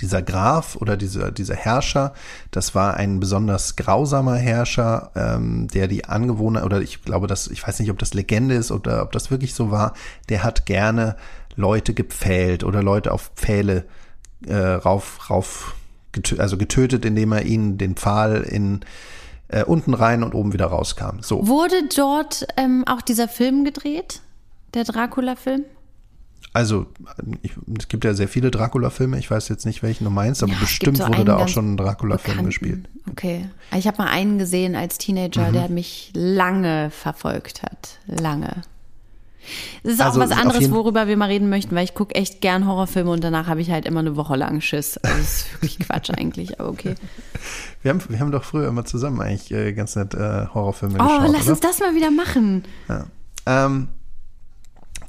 [0.00, 2.12] dieser Graf oder dieser, dieser Herrscher.
[2.50, 7.64] Das war ein besonders grausamer Herrscher, ähm, der die Angewohner, oder ich glaube, dass, ich
[7.64, 9.94] weiß nicht, ob das Legende ist oder ob das wirklich so war,
[10.28, 11.14] der hat gerne
[11.54, 13.84] Leute gepfählt oder Leute auf Pfähle
[14.48, 15.76] äh, rauf, rauf
[16.14, 18.80] getö also getötet, indem er ihnen den Pfahl in
[19.48, 21.20] äh, unten rein und oben wieder rauskam.
[21.20, 21.46] So.
[21.46, 24.22] Wurde dort ähm, auch dieser Film gedreht?
[24.72, 25.64] Der Dracula-Film?
[26.52, 26.86] Also,
[27.42, 29.18] ich, es gibt ja sehr viele Dracula-Filme.
[29.18, 31.74] Ich weiß jetzt nicht, welchen du meinst, aber ja, bestimmt so wurde da auch schon
[31.74, 32.88] ein Dracula-Film gespielt.
[33.10, 33.48] Okay.
[33.76, 35.52] Ich habe mal einen gesehen als Teenager, mhm.
[35.52, 37.98] der mich lange verfolgt hat.
[38.06, 38.62] Lange.
[39.82, 42.40] Das ist also, auch was anderes, worüber wir mal reden möchten, weil ich gucke echt
[42.40, 44.98] gern Horrorfilme und danach habe ich halt immer eine Woche lang Schiss.
[44.98, 46.94] Also das ist wirklich Quatsch eigentlich, aber okay.
[47.82, 51.04] Wir haben, wir haben doch früher immer zusammen eigentlich äh, ganz nett äh, Horrorfilme oh,
[51.04, 51.20] geschaut.
[51.20, 51.50] Oh, lass oder?
[51.52, 52.64] uns das mal wieder machen.
[52.88, 53.06] Ja.
[53.46, 53.88] Ähm,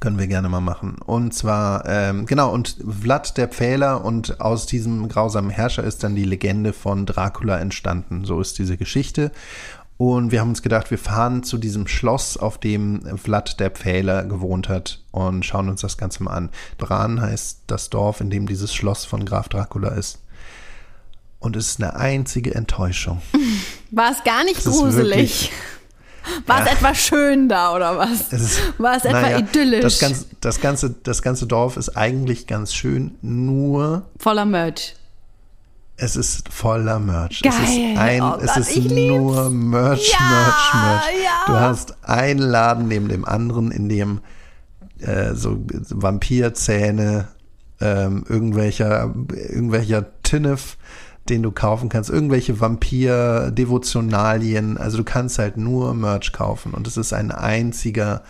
[0.00, 0.96] können wir gerne mal machen.
[1.04, 6.14] Und zwar, ähm, genau, und Vlad der Pfähler und aus diesem grausamen Herrscher ist dann
[6.14, 8.24] die Legende von Dracula entstanden.
[8.24, 9.32] So ist diese Geschichte.
[9.98, 14.24] Und wir haben uns gedacht, wir fahren zu diesem Schloss, auf dem Vlad der Pfähler
[14.24, 16.50] gewohnt hat und schauen uns das Ganze mal an.
[16.76, 20.18] Bran heißt das Dorf, in dem dieses Schloss von Graf Dracula ist.
[21.38, 23.22] Und es ist eine einzige Enttäuschung.
[23.90, 25.50] War es gar nicht gruselig?
[26.44, 26.66] War ja.
[26.66, 28.32] es etwa schön da oder was?
[28.32, 29.80] Es War es etwa naja, idyllisch?
[29.80, 34.02] Das ganze, das, ganze, das ganze Dorf ist eigentlich ganz schön, nur.
[34.18, 34.96] Voller Merch.
[35.98, 37.40] Es ist voller Merch.
[37.42, 37.52] Geil.
[37.54, 41.04] Es ist, ein, oh es ist nur Merch, ja, Merch, Merch.
[41.24, 41.44] Ja.
[41.46, 44.20] Du hast einen Laden neben dem anderen, in dem
[45.00, 45.56] äh, so
[45.88, 47.28] Vampirzähne,
[47.80, 49.14] ähm, irgendwelcher,
[49.48, 50.76] irgendwelcher Tinnef,
[51.30, 54.76] den du kaufen kannst, irgendwelche Vampir-Devotionalien.
[54.76, 58.22] Also du kannst halt nur Merch kaufen und es ist ein einziger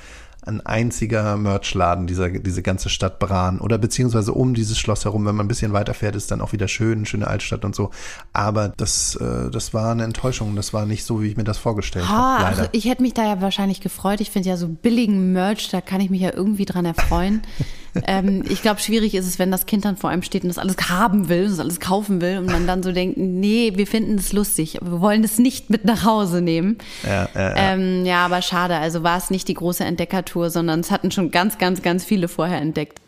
[0.46, 5.26] ein einziger Merchladen, dieser, diese ganze Stadt Bran oder beziehungsweise um dieses Schloss herum.
[5.26, 7.90] Wenn man ein bisschen weiter fährt, ist dann auch wieder schön, schöne Altstadt und so.
[8.32, 10.54] Aber das, äh, das war eine Enttäuschung.
[10.54, 12.44] Das war nicht so, wie ich mir das vorgestellt habe.
[12.44, 14.20] Also ich hätte mich da ja wahrscheinlich gefreut.
[14.20, 17.42] Ich finde ja so billigen Merch, da kann ich mich ja irgendwie dran erfreuen.
[18.06, 20.58] ähm, ich glaube, schwierig ist es, wenn das Kind dann vor einem steht und das
[20.58, 24.16] alles haben will, das alles kaufen will und man dann so denkt, nee, wir finden
[24.16, 26.78] es lustig, wir wollen es nicht mit nach Hause nehmen.
[27.04, 27.56] Ja, ja, ja.
[27.56, 28.76] Ähm, ja aber schade.
[28.76, 32.28] Also war es nicht die große Entdeckertour, sondern es hatten schon ganz, ganz, ganz viele
[32.28, 33.00] vorher entdeckt.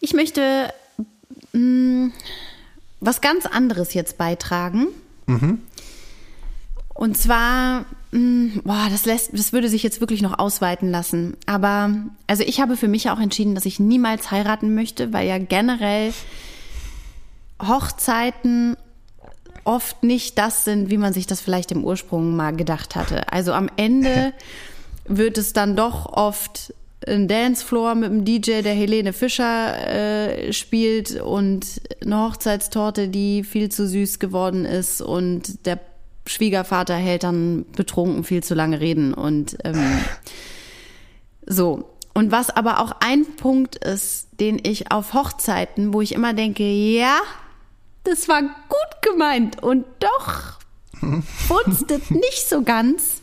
[0.00, 0.72] Ich möchte
[1.52, 2.10] mh,
[3.00, 4.88] was ganz anderes jetzt beitragen.
[7.00, 11.34] Und zwar, mh, boah, das lässt, das würde sich jetzt wirklich noch ausweiten lassen.
[11.46, 11.94] Aber,
[12.26, 16.12] also ich habe für mich auch entschieden, dass ich niemals heiraten möchte, weil ja generell
[17.66, 18.76] Hochzeiten
[19.64, 23.32] oft nicht das sind, wie man sich das vielleicht im Ursprung mal gedacht hatte.
[23.32, 24.34] Also am Ende
[25.06, 26.74] wird es dann doch oft
[27.06, 33.70] ein Dancefloor mit einem DJ, der Helene Fischer äh, spielt und eine Hochzeitstorte, die viel
[33.70, 35.80] zu süß geworden ist und der
[36.30, 40.00] Schwiegervater hält dann betrunken viel zu lange reden und ähm,
[41.44, 41.90] so.
[42.14, 46.64] Und was aber auch ein Punkt ist, den ich auf Hochzeiten, wo ich immer denke,
[46.64, 47.18] ja,
[48.04, 50.58] das war gut gemeint und doch
[51.48, 53.19] funztet nicht so ganz.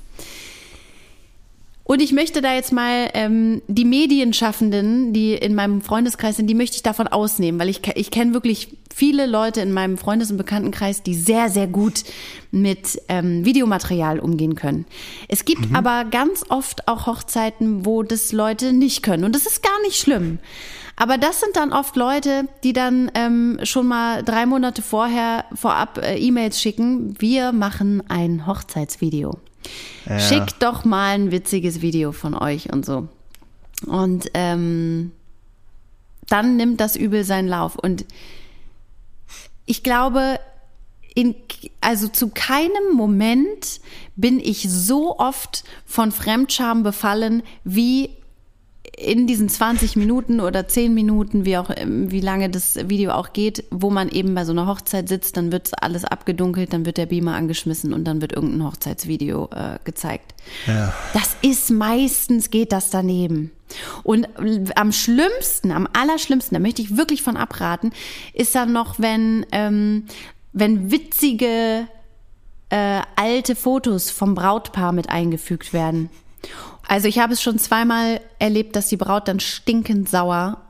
[1.88, 6.54] Und ich möchte da jetzt mal ähm, die Medienschaffenden, die in meinem Freundeskreis sind, die
[6.54, 10.36] möchte ich davon ausnehmen, weil ich, ich kenne wirklich viele Leute in meinem Freundes- und
[10.36, 12.04] Bekanntenkreis, die sehr, sehr gut
[12.52, 14.86] mit ähm, Videomaterial umgehen können.
[15.30, 19.24] Es gibt aber ganz oft auch Hochzeiten, wo das Leute nicht können.
[19.24, 20.40] Und das ist gar nicht schlimm.
[20.98, 26.00] Aber das sind dann oft Leute, die dann ähm, schon mal drei Monate vorher vorab
[26.00, 27.16] äh, E-Mails schicken.
[27.18, 29.38] Wir machen ein Hochzeitsvideo.
[30.18, 33.08] Schickt doch mal ein witziges Video von euch und so.
[33.86, 35.12] Und ähm,
[36.30, 37.76] dann nimmt das Übel seinen Lauf.
[37.76, 38.06] Und
[39.66, 40.40] ich glaube,
[41.14, 41.36] in,
[41.82, 43.82] also zu keinem Moment
[44.16, 48.12] bin ich so oft von Fremdscham befallen wie
[48.98, 53.32] in diesen 20 Minuten oder 10 Minuten, wie auch ähm, wie lange das Video auch
[53.32, 56.98] geht, wo man eben bei so einer Hochzeit sitzt, dann wird alles abgedunkelt, dann wird
[56.98, 60.34] der Beamer angeschmissen und dann wird irgendein Hochzeitsvideo äh, gezeigt.
[60.66, 60.94] Ja.
[61.14, 63.52] Das ist meistens geht das daneben.
[64.02, 64.28] Und
[64.76, 67.92] am schlimmsten, am allerschlimmsten, da möchte ich wirklich von abraten,
[68.34, 70.06] ist dann noch, wenn ähm,
[70.54, 71.88] wenn witzige
[72.70, 76.10] äh, alte Fotos vom Brautpaar mit eingefügt werden.
[76.88, 80.62] Also ich habe es schon zweimal erlebt, dass die Braut dann stinkend sauer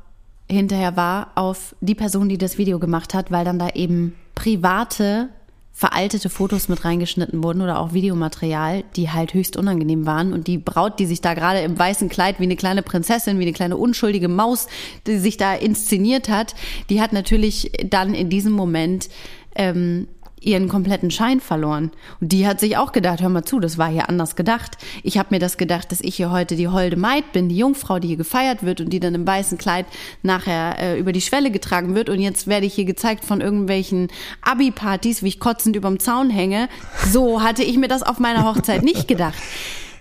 [0.50, 5.30] hinterher war auf die Person, die das Video gemacht hat, weil dann da eben private
[5.78, 10.34] veraltete Fotos mit reingeschnitten wurden oder auch Videomaterial, die halt höchst unangenehm waren.
[10.34, 13.44] Und die Braut, die sich da gerade im weißen Kleid wie eine kleine Prinzessin, wie
[13.44, 14.66] eine kleine unschuldige Maus,
[15.06, 16.56] die sich da inszeniert hat,
[16.90, 19.10] die hat natürlich dann in diesem Moment
[19.56, 20.08] ähm,
[20.40, 21.92] ihren kompletten Schein verloren.
[22.22, 24.78] Und die hat sich auch gedacht, hör mal zu, das war hier anders gedacht.
[25.04, 28.00] Ich habe mir das gedacht, dass ich hier heute die holde Maid bin, die Jungfrau,
[28.00, 29.86] die hier gefeiert wird und die dann im weißen Kleid
[30.22, 32.10] nachher äh, über die Schwelle getragen wird.
[32.10, 34.10] Und jetzt werde ich hier gezeigt von irgendwelchen
[34.42, 36.70] Abi-Partys, wie ich kotzend überm Zaun hänge.
[37.12, 39.38] So hatte ich mir das auf meiner Hochzeit nicht gedacht.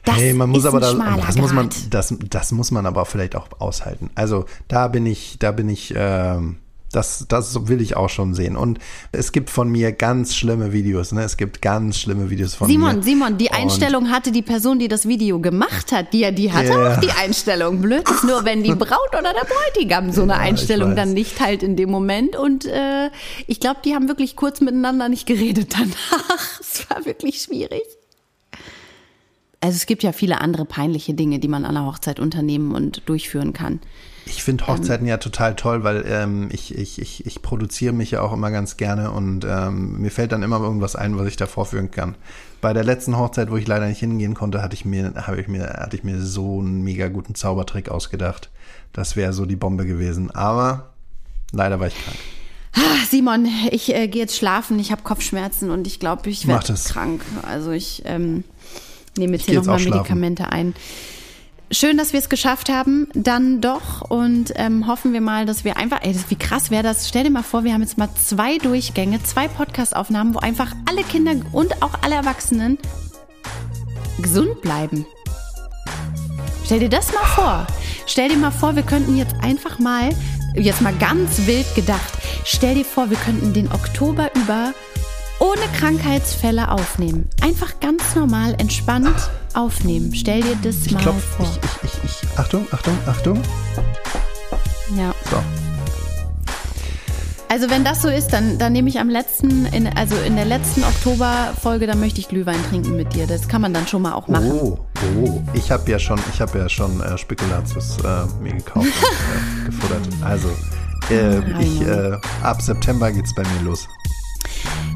[0.05, 3.05] Das hey, man muss ist aber da, das muss man, das, das muss man aber
[3.07, 4.11] vielleicht auch aushalten.
[4.15, 6.59] Also da bin ich, da bin ich, ähm,
[6.97, 8.57] das, das will ich auch schon sehen.
[8.57, 8.79] Und
[9.13, 11.13] es gibt von mir ganz schlimme Videos.
[11.13, 11.23] Ne?
[11.23, 13.03] Es gibt ganz schlimme Videos von Simon, mir.
[13.03, 16.69] Simon, die Und- Einstellung hatte die Person, die das Video gemacht hat, die, die hatte
[16.71, 16.95] Ja.
[16.97, 17.81] auch die Einstellung.
[17.81, 21.41] Blöd ist nur, wenn die Braut oder der Bräutigam so eine Ja, Einstellung dann nicht
[21.41, 22.35] halt in dem Moment.
[22.37, 23.11] Und äh,
[23.47, 26.27] ich glaube, die haben wirklich kurz miteinander nicht geredet danach.
[26.61, 27.83] Es war wirklich schwierig.
[29.67, 33.03] Also es gibt ja viele andere peinliche Dinge, die man an einer Hochzeit unternehmen und
[33.07, 33.81] durchführen kann.
[34.25, 38.23] Ich finde Hochzeiten ja total toll, weil ähm, ich, ich, ich, ich produziere mich ja
[38.23, 41.47] auch immer ganz gerne und ähm, mir fällt dann immer irgendwas ein, was ich da
[41.47, 42.15] vorführen kann.
[42.61, 45.49] Bei der letzten Hochzeit, wo ich leider nicht hingehen konnte, hatte ich mir, habe ich
[45.49, 48.51] mir, hatte ich mir so einen mega guten Zaubertrick ausgedacht.
[48.93, 50.31] Das wäre so die Bombe gewesen.
[50.31, 50.91] Aber
[51.51, 52.19] leider war ich krank.
[52.75, 54.79] Ah, Simon, ich äh, gehe jetzt schlafen.
[54.79, 57.23] Ich habe Kopfschmerzen und ich glaube, ich werde krank.
[57.43, 58.45] Also ich ähm,
[59.19, 59.99] nehme jetzt geh hier nochmal schlafen.
[59.99, 60.75] Medikamente ein.
[61.73, 64.03] Schön, dass wir es geschafft haben, dann doch.
[64.03, 67.09] Und ähm, hoffen wir mal, dass wir einfach, ey, das, wie krass wäre das?
[67.09, 71.03] Stell dir mal vor, wir haben jetzt mal zwei Durchgänge, zwei Podcast-Aufnahmen, wo einfach alle
[71.03, 72.79] Kinder und auch alle Erwachsenen
[74.23, 75.07] gesund bleiben.
[76.65, 77.67] Stell dir das mal vor.
[78.07, 80.11] Stell dir mal vor, wir könnten jetzt einfach mal,
[80.55, 82.13] jetzt mal ganz wild gedacht,
[82.45, 84.73] stell dir vor, wir könnten den Oktober über
[85.39, 87.29] ohne Krankheitsfälle aufnehmen.
[87.43, 90.15] Einfach ganz normal, entspannt aufnehmen.
[90.15, 91.47] Stell dir das Ich mal klopf, vor.
[91.47, 93.43] ich, ich, ich, ich, Achtung, Achtung, Achtung.
[94.97, 95.13] ja.
[95.31, 95.37] So.
[97.49, 100.45] Also wenn das so ist, dann, dann nehme ich am letzten, in, also in der
[100.45, 103.27] letzten Oktoberfolge, dann möchte ich Glühwein trinken mit dir.
[103.27, 104.51] Das kann man dann schon mal auch machen.
[104.51, 104.79] Oh,
[105.17, 105.41] oh.
[105.55, 109.67] Ich habe ja schon, ich habe ja schon äh, Spekulatius äh, mir gekauft und äh,
[109.67, 110.03] gefuttert.
[110.23, 110.49] Also,
[111.09, 111.83] äh, ich,
[112.43, 113.87] ab September geht's bei mir los.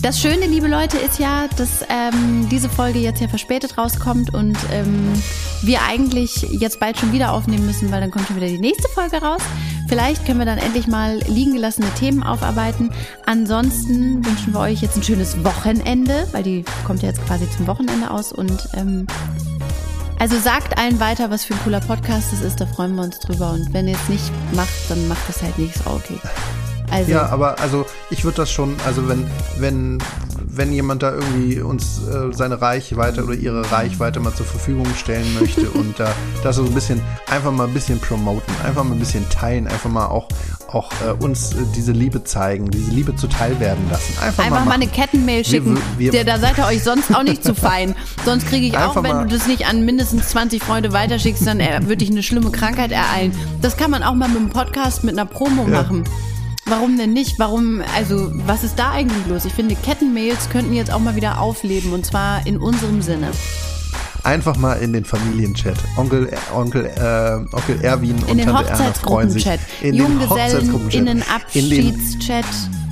[0.03, 4.57] Das Schöne, liebe Leute, ist ja, dass ähm, diese Folge jetzt ja verspätet rauskommt und
[4.73, 5.13] ähm,
[5.63, 8.89] wir eigentlich jetzt bald schon wieder aufnehmen müssen, weil dann kommt schon wieder die nächste
[8.89, 9.43] Folge raus.
[9.89, 12.91] Vielleicht können wir dann endlich mal liegen gelassene Themen aufarbeiten.
[13.27, 17.67] Ansonsten wünschen wir euch jetzt ein schönes Wochenende, weil die kommt ja jetzt quasi zum
[17.67, 19.07] Wochenende aus und ähm,
[20.19, 23.19] also sagt allen weiter, was für ein cooler Podcast das ist, da freuen wir uns
[23.21, 23.53] drüber.
[23.53, 25.81] Und wenn ihr es nicht macht, dann macht es halt nichts.
[25.87, 26.19] Okay.
[26.91, 29.27] Also, Ja, aber also ich würde das schon, also wenn,
[29.59, 29.99] wenn,
[30.47, 35.27] wenn jemand da irgendwie uns äh, seine Reichweite oder ihre Reichweite mal zur Verfügung stellen
[35.39, 36.11] möchte und da
[36.43, 39.91] das so ein bisschen, einfach mal ein bisschen promoten, einfach mal ein bisschen teilen, einfach
[39.91, 40.29] mal auch,
[40.69, 44.15] auch äh, uns äh, diese Liebe zeigen, diese Liebe zuteil werden lassen.
[44.21, 44.83] Einfach, Einfach mal machen.
[44.83, 45.79] eine Kettenmail schicken.
[45.99, 47.95] wir- Der, da seid ihr euch sonst auch nicht zu fein.
[48.25, 51.61] Sonst kriege ich auch, wenn mal- du das nicht an mindestens 20 Freunde weiterschickst, dann
[51.61, 53.33] äh, würde dich eine schlimme Krankheit ereilen.
[53.63, 56.05] Das kann man auch mal mit einem Podcast, mit einer Promo machen.
[56.71, 57.41] Warum denn nicht?
[57.41, 59.45] Warum, also, was ist da eigentlich los?
[59.45, 63.33] Ich finde, Kettenmails könnten jetzt auch mal wieder aufleben und zwar in unserem Sinne.
[64.23, 65.77] Einfach mal in den Familienchat.
[65.97, 69.45] Onkel, Onkel, äh, Onkel Erwin In und den Tante Erna freuen sich.
[69.47, 70.95] Hochzeitsgruppenchat, In den Hochzeitsgruppenchat.
[71.55, 72.90] In den.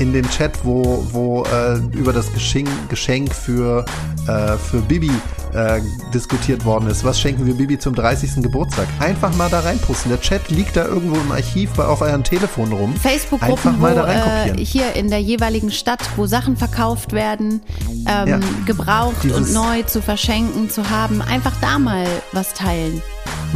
[0.00, 3.84] In den Chat, wo, wo äh, über das Geschenk, Geschenk für,
[4.26, 5.10] äh, für Bibi
[5.52, 5.80] äh,
[6.14, 7.04] diskutiert worden ist.
[7.04, 8.42] Was schenken wir Bibi zum 30.
[8.42, 8.88] Geburtstag?
[8.98, 10.10] Einfach mal da reinpusten.
[10.10, 12.90] Der Chat liegt da irgendwo im Archiv bei, auf eurem Telefon rum.
[12.92, 17.60] Einfach Facebook-Gruppen, wo mal da äh, hier in der jeweiligen Stadt, wo Sachen verkauft werden,
[18.08, 18.40] ähm, Ja.
[18.66, 23.02] gebraucht Dieses- und neu zu verschenken, zu haben, einfach da mal was teilen.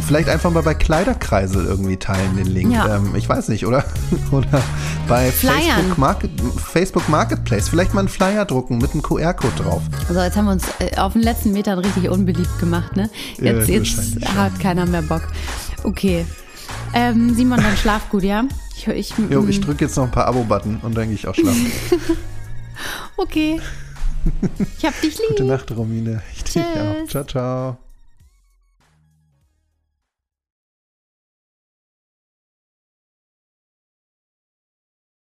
[0.05, 2.73] Vielleicht einfach mal bei Kleiderkreisel irgendwie teilen den Link.
[2.73, 2.97] Ja.
[2.97, 3.83] Ähm, ich weiß nicht, oder?
[4.31, 4.61] oder
[5.07, 5.31] bei.
[5.31, 7.69] Facebook, Market, Facebook Marketplace.
[7.69, 9.81] Vielleicht mal einen Flyer drucken mit einem QR-Code drauf.
[10.07, 13.09] Also jetzt haben wir uns äh, auf den letzten Metern richtig unbeliebt gemacht, ne?
[13.39, 14.37] Ja, Jetzt, jetzt wahrscheinlich schon.
[14.37, 15.23] hat keiner mehr Bock.
[15.83, 16.25] Okay.
[16.93, 18.43] Ähm, Simon, dann schlaf gut, ja?
[18.75, 21.27] Ich, ich, Jo, mm, ich drücke jetzt noch ein paar Abo-Button und dann gehe ich
[21.27, 21.71] auch schlafen.
[23.17, 23.59] okay.
[24.77, 25.29] Ich hab dich lieb.
[25.29, 26.21] Gute Nacht, Romine.
[26.35, 27.07] Ich dich auch.
[27.07, 27.77] Ciao, ciao.